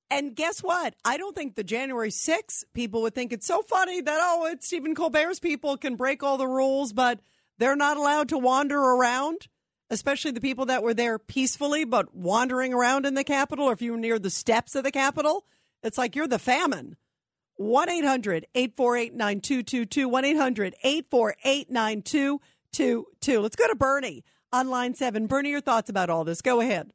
[0.10, 0.95] And guess what?
[1.04, 4.68] I don't think the January 6th people would think it's so funny that, oh, it's
[4.68, 7.20] Stephen Colbert's people can break all the rules, but
[7.58, 9.48] they're not allowed to wander around,
[9.90, 13.82] especially the people that were there peacefully, but wandering around in the Capitol, or if
[13.82, 15.45] you were near the steps of the Capitol.
[15.84, 16.95] It's like you're the famine.
[17.56, 20.08] 1 800 848 9222.
[20.08, 23.40] 1 800 848 9222.
[23.41, 24.24] Let's go to Bernie
[24.54, 25.28] on line seven.
[25.28, 26.41] Bernie, your thoughts about all this.
[26.41, 26.94] Go ahead.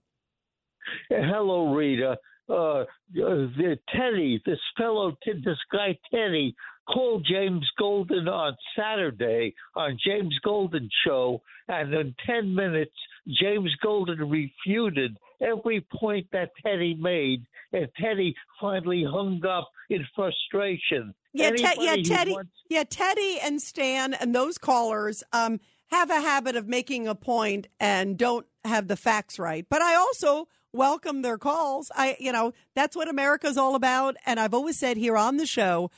[1.08, 2.18] Hello, Rita.
[2.48, 2.84] Uh,
[3.14, 6.54] the Teddy, this fellow, this guy Teddy,
[6.92, 12.92] called James Golden on Saturday on James Golden show, and in ten minutes,
[13.28, 21.14] James Golden refuted every point that Teddy made, and Teddy finally hung up in frustration.
[21.32, 25.60] Yeah, te- yeah, Teddy, wants- yeah, Teddy and Stan and those callers um,
[25.90, 29.64] have a habit of making a point and don't have the facts right.
[29.70, 31.90] But I also welcome their calls.
[31.94, 34.16] I, you know, that's what America's all about.
[34.26, 35.90] And I've always said here on the show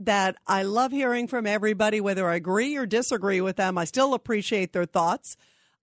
[0.00, 3.78] that I love hearing from everybody, whether I agree or disagree with them.
[3.78, 5.36] I still appreciate their thoughts.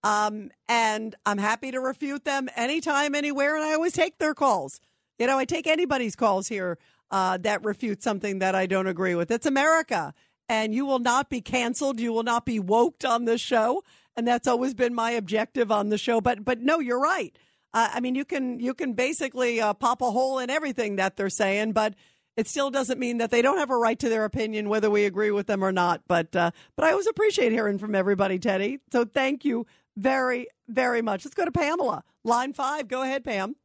[0.04, 3.56] Um, and I'm happy to refute them anytime, anywhere.
[3.56, 4.80] And I always take their calls.
[5.18, 6.78] You know, I take anybody's calls here
[7.12, 9.32] uh, that refute something that I don't agree with.
[9.32, 10.14] It's America,
[10.48, 12.00] and you will not be canceled.
[12.00, 13.84] You will not be woked on this show,
[14.16, 16.22] and that's always been my objective on the show.
[16.22, 17.38] But but no, you're right.
[17.74, 21.18] Uh, I mean, you can you can basically uh, pop a hole in everything that
[21.18, 21.96] they're saying, but
[22.36, 25.06] it still doesn't mean that they don't have a right to their opinion, whether we
[25.06, 26.02] agree with them or not.
[26.08, 28.80] But uh, but I always appreciate hearing from everybody, Teddy.
[28.92, 29.68] So thank you
[29.98, 31.26] very very much.
[31.26, 32.88] Let's go to Pamela, line five.
[32.88, 33.56] Go ahead, Pam.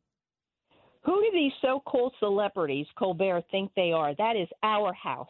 [1.05, 4.15] Who do these so called celebrities, Colbert, think they are?
[4.17, 5.29] That is our house.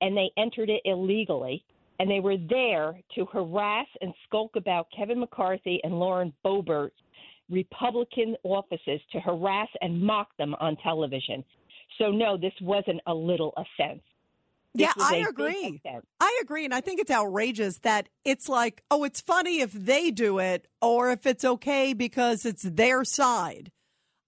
[0.00, 1.64] And they entered it illegally.
[1.98, 6.96] And they were there to harass and skulk about Kevin McCarthy and Lauren Boebert's
[7.50, 11.44] Republican offices to harass and mock them on television.
[11.98, 14.02] So, no, this wasn't a little offense.
[14.74, 15.80] This Yeah, I agree.
[16.18, 16.64] I agree.
[16.64, 20.66] And I think it's outrageous that it's like, oh, it's funny if they do it
[20.82, 23.70] or if it's okay because it's their side.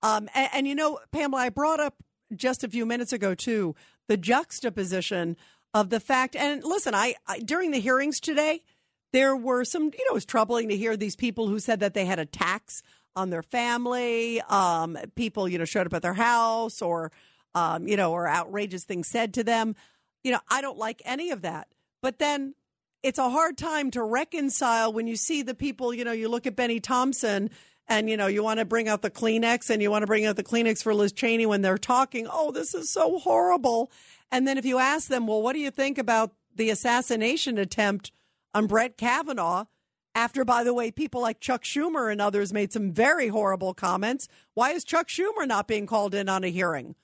[0.02, 1.96] Um, and, and you know, Pamela, I brought up
[2.34, 3.74] just a few minutes ago, too,
[4.08, 5.36] the juxtaposition
[5.74, 6.36] of the fact.
[6.36, 8.62] And listen, I, I during the hearings today,
[9.12, 11.94] there were some, you know, it was troubling to hear these people who said that
[11.94, 12.82] they had a tax
[13.16, 14.40] on their family.
[14.42, 17.10] Um, people, you know, showed up at their house or,
[17.54, 19.74] um, you know, or outrageous things said to them.
[20.22, 21.68] You know, I don't like any of that.
[22.02, 22.54] But then
[23.02, 26.46] it's a hard time to reconcile when you see the people, you know, you look
[26.46, 27.50] at Bennie Thompson
[27.88, 30.26] and, you know, you want to bring out the Kleenex and you want to bring
[30.26, 33.90] out the Kleenex for Liz Cheney when they're talking, oh, this is so horrible.
[34.30, 38.10] And then if you ask them, well, what do you think about the assassination attempt
[38.52, 39.66] on Brett Kavanaugh?
[40.16, 44.28] After, by the way, people like Chuck Schumer and others made some very horrible comments.
[44.54, 46.94] Why is Chuck Schumer not being called in on a hearing?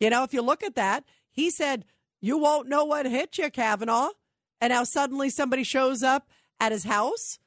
[0.00, 1.84] You know, if you look at that, he said,
[2.22, 4.12] You won't know what hit you, Kavanaugh.
[4.58, 7.38] And now suddenly somebody shows up at his house.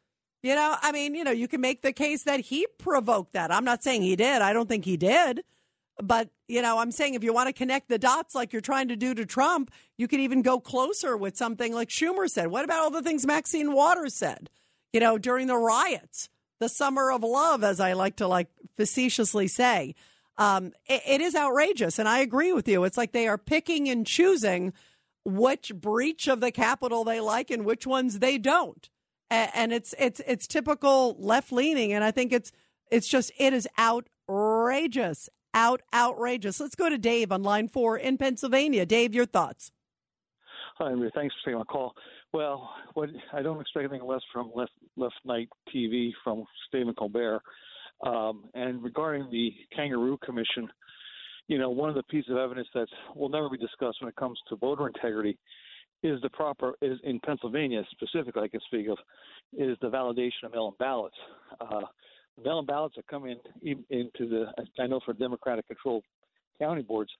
[0.43, 3.51] You know, I mean, you know, you can make the case that he provoked that.
[3.51, 4.43] I'm not saying he did.
[4.43, 5.41] I don't think he did.
[5.97, 8.89] But, you know, I'm saying if you want to connect the dots like you're trying
[8.89, 12.49] to do to Trump, you could even go closer with something like Schumer said.
[12.49, 14.51] What about all the things Maxine Waters said,
[14.95, 18.47] you know, during the riots, the summer of love, as I like to like
[18.77, 19.93] facetiously say?
[20.37, 21.99] Um, it, it is outrageous.
[21.99, 22.83] And I agree with you.
[22.85, 24.73] It's like they are picking and choosing
[25.25, 28.89] which breach of the Capitol they like and which ones they don't.
[29.31, 32.51] A- And it's it's it's typical left leaning, and I think it's
[32.91, 36.59] it's just it is outrageous, out outrageous.
[36.59, 38.85] Let's go to Dave on line four in Pennsylvania.
[38.85, 39.71] Dave, your thoughts?
[40.77, 41.11] Hi, Maria.
[41.15, 41.93] Thanks for taking my call.
[42.35, 47.39] Well, what I don't expect anything less from left left night TV from Stephen Colbert.
[48.05, 50.67] Um, and regarding the Kangaroo Commission,
[51.47, 54.17] you know, one of the pieces of evidence that will never be discussed when it
[54.17, 55.37] comes to voter integrity
[56.03, 58.41] is the proper is in Pennsylvania specifically.
[58.41, 58.97] I can speak of
[59.57, 61.15] is the validation of mail-in ballots.
[61.61, 61.83] Uh,
[62.43, 63.37] mail-in ballots that come in,
[63.89, 64.47] into the
[64.77, 66.03] I know for Democratic controlled
[66.59, 67.11] county boards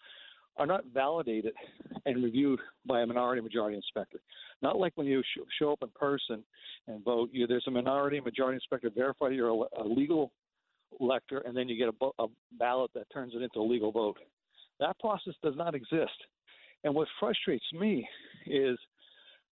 [0.57, 1.53] are not validated
[2.05, 4.19] and reviewed by a minority majority inspector.
[4.61, 6.43] Not like when you sh- show up in person
[6.87, 10.31] and vote, you, there's a minority majority inspector verify you're a, a legal
[10.99, 12.27] elector, and then you get a, bo- a
[12.57, 14.17] ballot that turns it into a legal vote.
[14.79, 16.11] That process does not exist.
[16.83, 18.07] And what frustrates me
[18.45, 18.77] is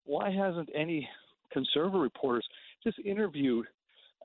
[0.05, 1.07] why hasn't any
[1.51, 2.45] conservative reporters
[2.83, 3.65] just interviewed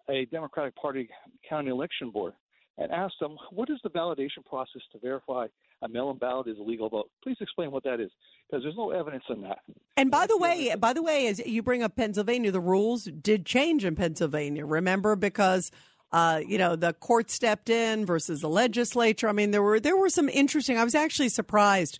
[0.08, 1.08] a Democratic Party
[1.48, 2.32] county election board
[2.78, 5.46] and asked them what is the validation process to verify
[5.82, 7.10] a mail-in ballot is a legal vote?
[7.22, 8.10] Please explain what that is,
[8.48, 9.58] because there's no evidence in that.
[9.96, 13.46] And by the way, by the way, as you bring up Pennsylvania, the rules did
[13.46, 14.64] change in Pennsylvania.
[14.64, 15.70] Remember, because
[16.12, 19.28] uh, you know the court stepped in versus the legislature.
[19.28, 20.78] I mean, there were there were some interesting.
[20.78, 21.98] I was actually surprised.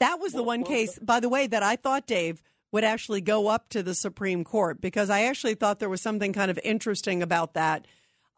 [0.00, 3.48] That was the one case, by the way, that I thought Dave would actually go
[3.48, 7.22] up to the Supreme Court because I actually thought there was something kind of interesting
[7.22, 7.86] about that.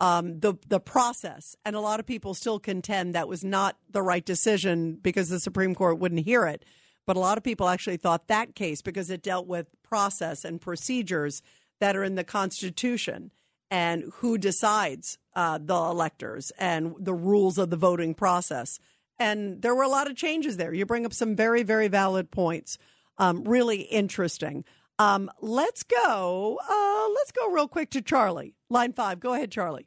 [0.00, 4.02] Um, the the process, and a lot of people still contend that was not the
[4.02, 6.64] right decision because the Supreme Court wouldn't hear it.
[7.06, 10.60] But a lot of people actually thought that case because it dealt with process and
[10.60, 11.42] procedures
[11.80, 13.30] that are in the Constitution
[13.70, 18.78] and who decides uh, the electors and the rules of the voting process.
[19.18, 20.72] And there were a lot of changes there.
[20.72, 22.78] You bring up some very, very valid points.
[23.18, 24.64] Um, really interesting.
[24.98, 26.58] Um, let's go.
[26.68, 29.20] Uh, let's go real quick to Charlie, line five.
[29.20, 29.86] Go ahead, Charlie.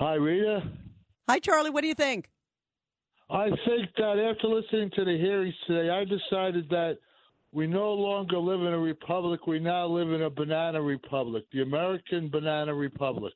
[0.00, 0.62] Hi, Rita.
[1.28, 1.68] Hi, Charlie.
[1.68, 2.30] What do you think?
[3.28, 6.96] I think that after listening to the hearings today, I decided that
[7.52, 9.46] we no longer live in a republic.
[9.46, 13.34] We now live in a banana republic, the American banana republic.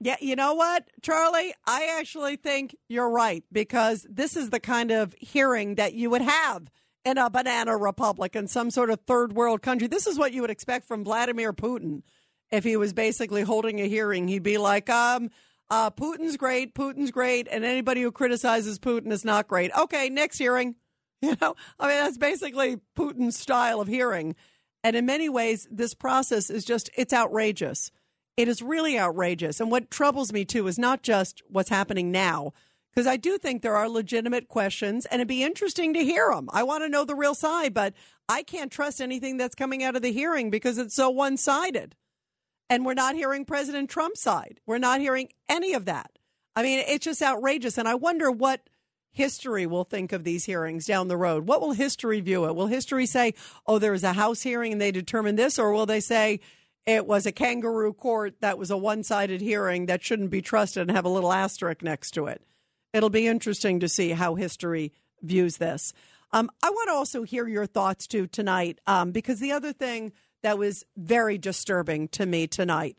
[0.00, 1.52] Yeah, you know what, Charlie?
[1.66, 6.22] I actually think you're right because this is the kind of hearing that you would
[6.22, 6.70] have
[7.04, 9.86] in a banana republic in some sort of third world country.
[9.86, 12.04] This is what you would expect from Vladimir Putin
[12.50, 14.28] if he was basically holding a hearing.
[14.28, 15.28] He'd be like, um,
[15.70, 19.70] uh, Putin's great, Putin's great, and anybody who criticizes Putin is not great.
[19.76, 20.76] Okay, next hearing.
[21.22, 24.36] You know, I mean, that's basically Putin's style of hearing.
[24.84, 27.90] And in many ways, this process is just, it's outrageous.
[28.36, 29.58] It is really outrageous.
[29.58, 32.52] And what troubles me too is not just what's happening now,
[32.94, 36.50] because I do think there are legitimate questions and it'd be interesting to hear them.
[36.52, 37.94] I want to know the real side, but
[38.28, 41.96] I can't trust anything that's coming out of the hearing because it's so one sided.
[42.68, 44.60] And we're not hearing President Trump's side.
[44.66, 46.10] We're not hearing any of that.
[46.54, 47.78] I mean, it's just outrageous.
[47.78, 48.68] And I wonder what
[49.12, 51.46] history will think of these hearings down the road.
[51.46, 52.54] What will history view it?
[52.54, 53.34] Will history say,
[53.66, 55.58] oh, there was a House hearing and they determined this?
[55.58, 56.40] Or will they say
[56.84, 60.82] it was a kangaroo court that was a one sided hearing that shouldn't be trusted
[60.82, 62.42] and have a little asterisk next to it?
[62.92, 65.92] It'll be interesting to see how history views this.
[66.32, 70.12] Um, I want to also hear your thoughts too tonight um, because the other thing
[70.46, 72.96] that was very disturbing to me tonight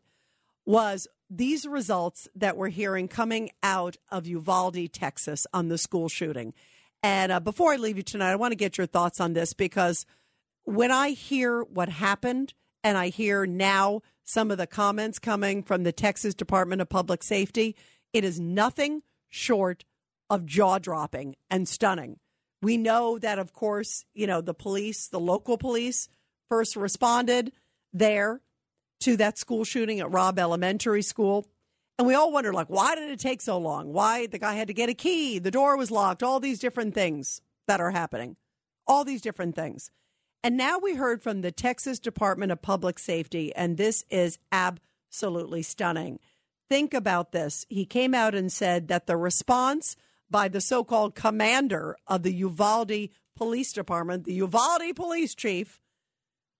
[0.65, 6.53] was these results that we're hearing coming out of Uvalde, Texas, on the school shooting.
[7.01, 9.53] And uh, before I leave you tonight, I want to get your thoughts on this
[9.53, 10.05] because
[10.65, 12.53] when I hear what happened
[12.83, 17.23] and I hear now some of the comments coming from the Texas Department of Public
[17.23, 17.77] Safety,
[18.11, 19.85] it is nothing short
[20.29, 22.19] of jaw dropping and stunning.
[22.61, 26.09] We know that, of course, you know, the police, the local police,
[26.49, 27.51] first responded
[27.93, 28.41] there
[29.01, 31.45] to that school shooting at Robb Elementary School.
[31.97, 33.91] And we all wondered, like, why did it take so long?
[33.91, 36.93] Why the guy had to get a key, the door was locked, all these different
[36.93, 38.35] things that are happening,
[38.85, 39.89] all these different things.
[40.43, 45.63] And now we heard from the Texas Department of Public Safety, and this is absolutely
[45.63, 46.19] stunning.
[46.69, 47.65] Think about this.
[47.69, 49.95] He came out and said that the response
[50.29, 55.79] by the so called commander of the Uvalde Police Department, the Uvalde police chief,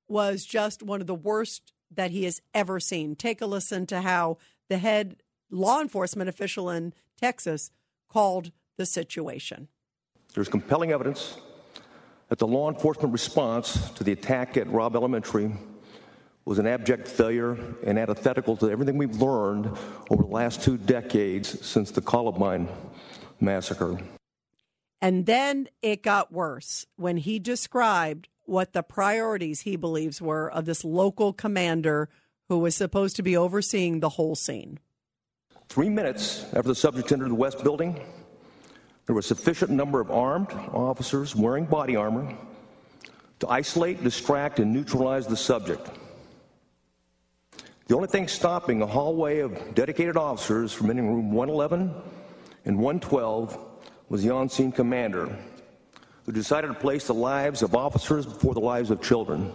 [0.08, 3.16] was just one of the worst that he has ever seen.
[3.16, 4.38] Take a listen to how
[4.70, 5.18] the head
[5.50, 7.72] law enforcement official in Texas
[8.10, 9.68] called the situation.
[10.34, 11.38] There's compelling evidence
[12.30, 15.52] that the law enforcement response to the attack at Robb Elementary
[16.46, 19.66] was an abject failure and antithetical to everything we've learned
[20.10, 22.70] over the last two decades since the Columbine
[23.40, 23.98] massacre.
[25.02, 30.66] And then it got worse when he described what the priorities he believes were of
[30.66, 32.10] this local commander
[32.50, 34.80] who was supposed to be overseeing the whole scene.
[35.70, 38.00] Three minutes after the subject entered the West Building,
[39.06, 42.34] there was sufficient number of armed officers wearing body armor
[43.40, 45.90] to isolate, distract, and neutralize the subject.
[47.88, 51.94] The only thing stopping a hallway of dedicated officers from entering room 111
[52.66, 53.58] and 112
[54.10, 55.38] was the on scene commander,
[56.28, 59.50] who decided to place the lives of officers before the lives of children.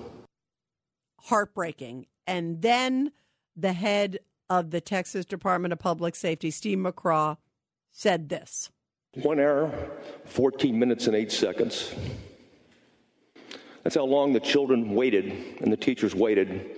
[1.21, 2.07] Heartbreaking.
[2.27, 3.13] And then
[3.55, 7.37] the head of the Texas Department of Public Safety, Steve McCraw,
[7.91, 8.71] said this.
[9.17, 9.71] One hour,
[10.25, 11.95] 14 minutes, and eight seconds.
[13.83, 16.71] That's how long the children waited and the teachers waited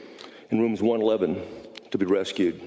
[0.50, 1.40] in rooms 111
[1.92, 2.60] to be rescued.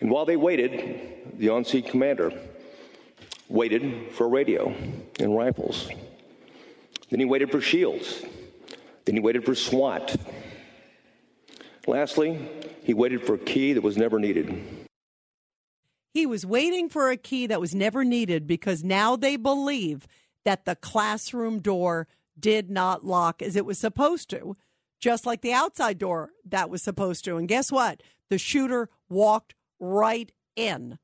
[0.00, 2.32] And while they waited, the on scene commander
[3.50, 4.74] waited for a radio
[5.18, 5.88] and rifles.
[7.10, 8.24] Then he waited for shields.
[9.04, 10.16] Then he waited for SWAT.
[11.86, 12.38] Lastly,
[12.84, 14.86] he waited for a key that was never needed.
[16.14, 20.06] He was waiting for a key that was never needed because now they believe
[20.44, 22.06] that the classroom door
[22.38, 24.56] did not lock as it was supposed to,
[25.00, 27.36] just like the outside door that was supposed to.
[27.36, 28.02] And guess what?
[28.28, 30.98] The shooter walked right in.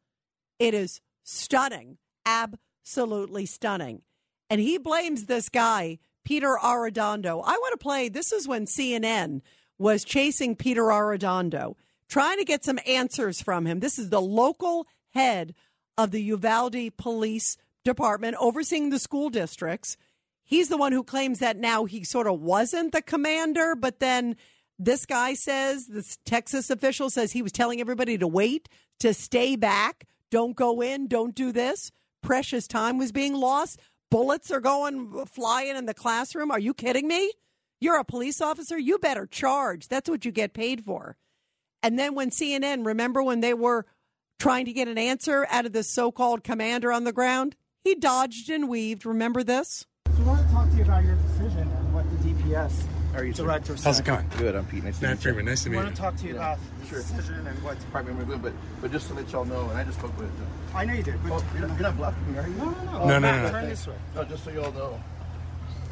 [0.58, 4.02] It is stunning, absolutely stunning.
[4.50, 7.42] And he blames this guy, Peter Arredondo.
[7.44, 8.08] I want to play.
[8.08, 9.40] This is when CNN
[9.78, 11.76] was chasing Peter Arredondo,
[12.08, 13.80] trying to get some answers from him.
[13.80, 15.54] This is the local head
[15.96, 19.96] of the Uvalde Police Department overseeing the school districts.
[20.44, 24.36] He's the one who claims that now he sort of wasn't the commander, but then
[24.78, 28.68] this guy says, this Texas official says he was telling everybody to wait,
[29.00, 31.90] to stay back, don't go in, don't do this.
[32.22, 33.80] Precious time was being lost.
[34.10, 36.50] Bullets are going flying in the classroom.
[36.50, 37.32] Are you kidding me?
[37.80, 38.78] You're a police officer.
[38.78, 39.88] You better charge.
[39.88, 41.16] That's what you get paid for.
[41.82, 43.86] And then when CNN, remember when they were
[44.38, 47.56] trying to get an answer out of this so called commander on the ground?
[47.84, 49.06] He dodged and weaved.
[49.06, 49.86] Remember this?
[50.16, 52.72] So I want to talk to you about your decision and what the DPS
[53.16, 53.84] How are you, director said.
[53.86, 54.28] How's it going?
[54.36, 54.54] Good.
[54.54, 54.84] I'm Pete.
[54.84, 55.30] Nice to Matt meet you.
[55.32, 55.80] Freeman, nice to meet you.
[55.80, 56.52] I want to talk to you Yeah.
[56.52, 56.98] about the Sure.
[56.98, 57.80] decision and what.
[57.80, 58.52] Department we're doing, but
[58.82, 60.28] but just to let y'all know, and I just spoke with.
[60.28, 62.54] Uh, I know you did, but oh, you're, not, you're not blocking me, are you?
[62.56, 62.90] No, no, no.
[62.92, 63.50] Oh, No, no, Matt, no, no.
[63.52, 63.94] Turn Turn this this way.
[64.16, 65.00] No, just so y'all know,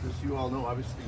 [0.04, 1.00] just so you all know, obviously,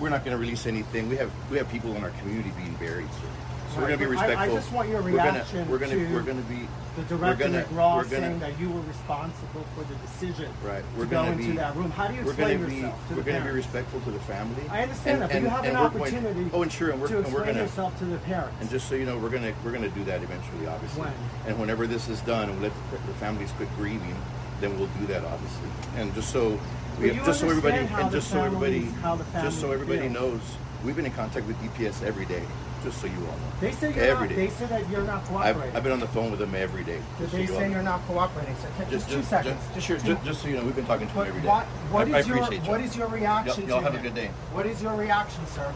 [0.00, 1.10] we're not going to release anything.
[1.10, 3.28] We have we have people in our community being buried, sir.
[3.74, 5.78] So we're going to be but I- I just want your We're gonna- reaction We're
[5.78, 6.66] going to we're going to be
[6.96, 10.50] The we're director gonna, McCraw we're gonna, saying that you were responsible for the decision
[10.64, 10.82] Right.
[10.96, 11.90] We're to go gonna into be, that room.
[11.90, 14.10] How do you we're explain gonna be, yourself to We're going to be respectful to
[14.10, 14.62] the family.
[14.70, 17.08] I understand that, but you have an we're going- opportunity oh, and sure, and we're,
[17.08, 18.56] to and we're explain gonna, yourself to the parents.
[18.60, 21.02] And just so you know, we're gonna we're gonna do that eventually, obviously.
[21.02, 21.12] When?
[21.46, 24.16] And whenever this is done, and let the, the families quit grieving,
[24.60, 25.68] then we'll do that, obviously.
[25.96, 26.58] And just so
[26.98, 30.08] we you just so everybody and just so everybody families- how the just so everybody
[30.08, 30.40] knows,
[30.84, 32.42] we've been in contact with DPS every day.
[32.88, 33.52] Just so you all know.
[33.60, 34.46] They say you're every not, day.
[34.46, 35.76] They say that you're not I've, cooperating.
[35.76, 37.02] I've been on the phone with them every day.
[37.18, 38.56] Did just so they you all say you're not cooperating?
[38.56, 39.60] So can, just, two seconds.
[39.60, 41.28] Just, Just sure, two- just, just so you know, we've been talking to them But
[41.28, 41.48] every day.
[41.48, 42.70] what, what I, I is your appreciate you.
[42.70, 44.30] what is your reaction Y'all, y'all to have a good day.
[44.52, 45.74] What is your reaction, sir?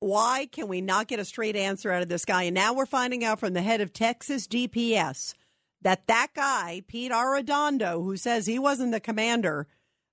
[0.00, 2.44] Why can we not get a straight answer out of this guy?
[2.44, 5.34] And now we're finding out from the head of Texas DPS
[5.82, 9.66] that that guy, Pete Arredondo, who says he wasn't the commander,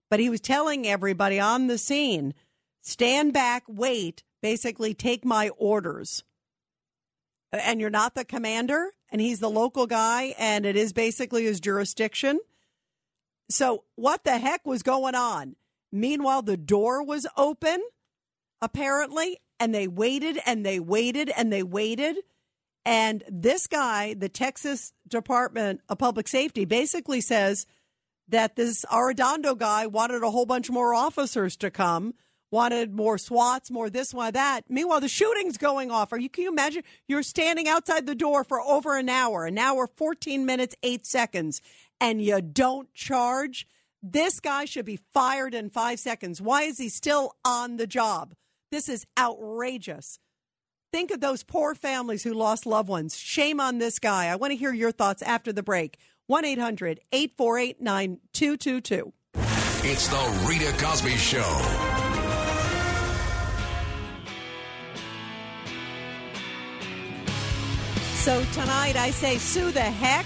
[0.10, 2.34] but he was telling everybody on the scene,
[2.82, 6.24] stand back, wait, basically take my orders.
[7.52, 11.60] And you're not the commander, and he's the local guy, and it is basically his
[11.60, 12.40] jurisdiction.
[13.50, 15.56] So, what the heck was going on?
[15.92, 17.82] Meanwhile, the door was open,
[18.62, 22.18] apparently, and they waited and they waited and they waited.
[22.86, 27.66] And this guy, the Texas Department of Public Safety, basically says
[28.28, 32.16] that this Arredondo guy wanted a whole bunch more officers to come,
[32.54, 34.62] wanted more SWATs, more this, more that.
[34.70, 36.14] Meanwhile, the shooting's going off.
[36.14, 36.84] Are you can you imagine?
[37.08, 41.62] You're standing outside the door for over an hour, an hour, 14 minutes, eight seconds,
[42.00, 43.68] and you don't charge.
[44.04, 46.42] This guy should be fired in five seconds.
[46.42, 48.36] Why is he still on the job?
[48.72, 50.20] This is outrageous.
[50.92, 53.18] Think of those poor families who lost loved ones.
[53.18, 54.28] Shame on this guy.
[54.28, 55.98] I want to hear your thoughts after the break.
[56.28, 59.12] 1 800 848 9222.
[59.86, 61.93] It's the Rita Cosby Show.
[68.24, 70.26] So tonight I say sue the heck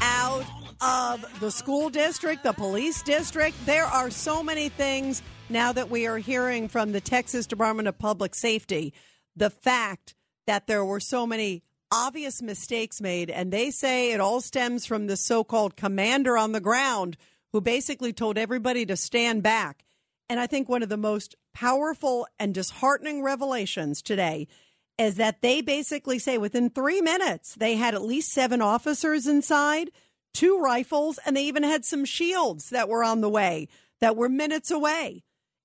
[0.00, 0.44] out
[0.80, 3.64] of the school district, the police district.
[3.64, 7.96] There are so many things now that we are hearing from the Texas Department of
[7.96, 8.92] Public Safety.
[9.36, 10.16] The fact
[10.48, 11.62] that there were so many
[11.92, 16.50] obvious mistakes made, and they say it all stems from the so called commander on
[16.50, 17.16] the ground
[17.52, 19.84] who basically told everybody to stand back.
[20.28, 24.48] And I think one of the most powerful and disheartening revelations today
[24.98, 29.90] is that they basically say within three minutes they had at least seven officers inside,
[30.34, 33.68] two rifles, and they even had some shields that were on the way
[34.00, 35.22] that were minutes away.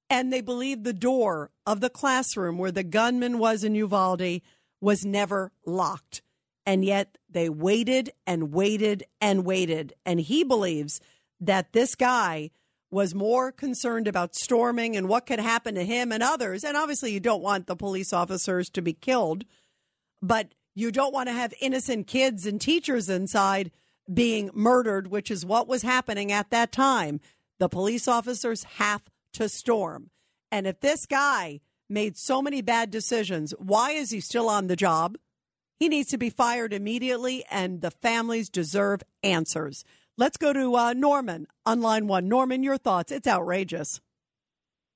[0.10, 4.42] And they believe the door of the classroom where the gunman was in Uvalde
[4.80, 6.22] was never locked.
[6.66, 9.94] And yet they waited and waited and waited.
[10.06, 11.02] And he believes
[11.40, 12.52] that this guy
[12.90, 16.64] was more concerned about storming and what could happen to him and others.
[16.64, 19.44] And obviously, you don't want the police officers to be killed,
[20.22, 23.72] but you don't want to have innocent kids and teachers inside
[24.12, 27.20] being murdered, which is what was happening at that time,
[27.60, 29.04] the police officers have
[29.34, 30.10] to storm.
[30.52, 31.60] And if this guy
[31.90, 35.18] made so many bad decisions, why is he still on the job?
[35.80, 39.84] He needs to be fired immediately, and the families deserve answers.
[40.18, 42.28] Let's go to uh, Norman on line one.
[42.28, 43.12] Norman, your thoughts?
[43.12, 44.02] It's outrageous.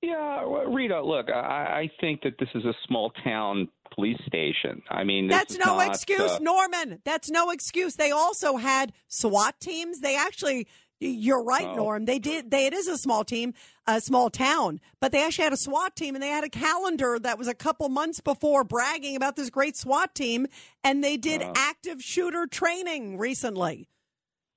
[0.01, 4.81] Yeah, well, Rita, look, I, I think that this is a small town police station.
[4.89, 7.01] I mean, That's no not, excuse, uh, Norman.
[7.05, 7.95] That's no excuse.
[7.97, 9.99] They also had SWAT teams.
[9.99, 10.65] They actually,
[10.99, 11.75] you're right, Oh.
[11.75, 12.05] Norm.
[12.05, 12.49] They did.
[12.49, 13.53] They it is a small team,
[13.85, 17.19] a small town, but they actually had a SWAT team, and they had a calendar
[17.19, 20.47] that was a couple months before bragging about this great SWAT team,
[20.83, 21.53] and they did Uh.
[21.55, 23.87] active shooter training recently.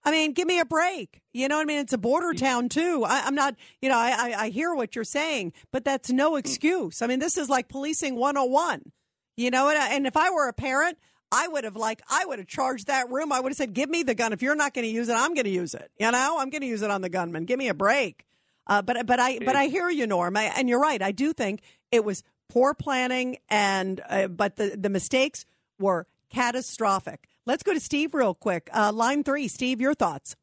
[0.05, 1.22] I mean, give me a break.
[1.32, 1.78] You know what I mean?
[1.78, 3.05] It's a border town too.
[3.06, 6.36] I, I'm not, you know, I, I, I hear what you're saying, but that's no
[6.36, 7.01] excuse.
[7.01, 8.93] I mean, this is like policing 101.
[9.36, 10.98] You know, and, and if I were a parent,
[11.32, 13.32] I would have like, I would have charged that room.
[13.32, 14.32] I would have said, give me the gun.
[14.32, 15.90] If you're not going to use it, I'm going to use it.
[15.98, 17.44] You know, I'm going to use it on the gunman.
[17.44, 18.24] Give me a break.
[18.66, 20.36] Uh, but, but I, but I hear you, Norm.
[20.36, 21.02] I, and you're right.
[21.02, 25.44] I do think it was poor planning and, uh, but the, the mistakes
[25.81, 27.28] were catastrophic.
[27.46, 28.70] Let's go to Steve real quick.
[28.72, 30.34] Uh, line three, Steve, your thoughts.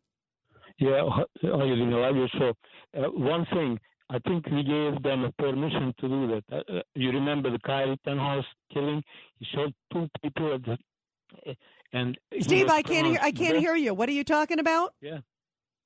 [0.77, 1.07] Yeah,
[1.43, 2.53] I you know, so.
[2.97, 3.79] Uh, one thing,
[4.09, 6.43] I think we gave them a permission to do that.
[6.51, 9.03] Uh, uh, you remember the Kyle Rittenhouse killing?
[9.39, 11.55] He shot two people at the.
[11.93, 13.19] And Steve, I can't hear.
[13.21, 13.93] I can't hear you.
[13.93, 14.93] What are you talking about?
[15.01, 15.19] Yeah,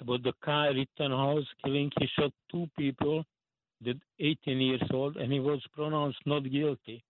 [0.01, 1.91] about the Kyle Rittenhouse killing.
[1.99, 3.25] He shot two people,
[3.81, 7.03] the 18 years old, and he was pronounced not guilty.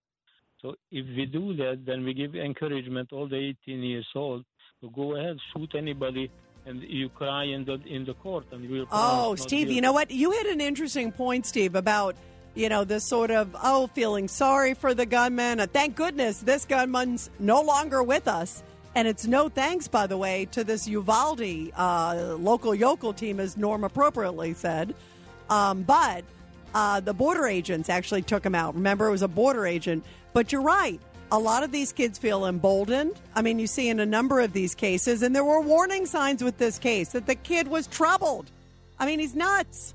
[0.62, 4.44] So if we do that, then we give encouragement all the 18 years old
[4.80, 6.30] to go ahead, shoot anybody,
[6.64, 8.86] and you cry in the in the court, and we'll.
[8.90, 10.10] Oh, Steve, you know what?
[10.10, 12.16] You hit an interesting point, Steve, about
[12.54, 15.60] you know this sort of oh feeling sorry for the gunman.
[15.60, 18.62] Uh, thank goodness this gunman's no longer with us.
[18.96, 23.54] And it's no thanks, by the way, to this Uvalde uh, local yokel team, as
[23.54, 24.94] Norm appropriately said.
[25.50, 26.24] Um, but
[26.74, 28.74] uh, the border agents actually took him out.
[28.74, 30.02] Remember, it was a border agent.
[30.36, 31.00] But you're right.
[31.32, 33.18] A lot of these kids feel emboldened.
[33.34, 36.44] I mean, you see in a number of these cases, and there were warning signs
[36.44, 38.50] with this case that the kid was troubled.
[38.98, 39.94] I mean, he's nuts.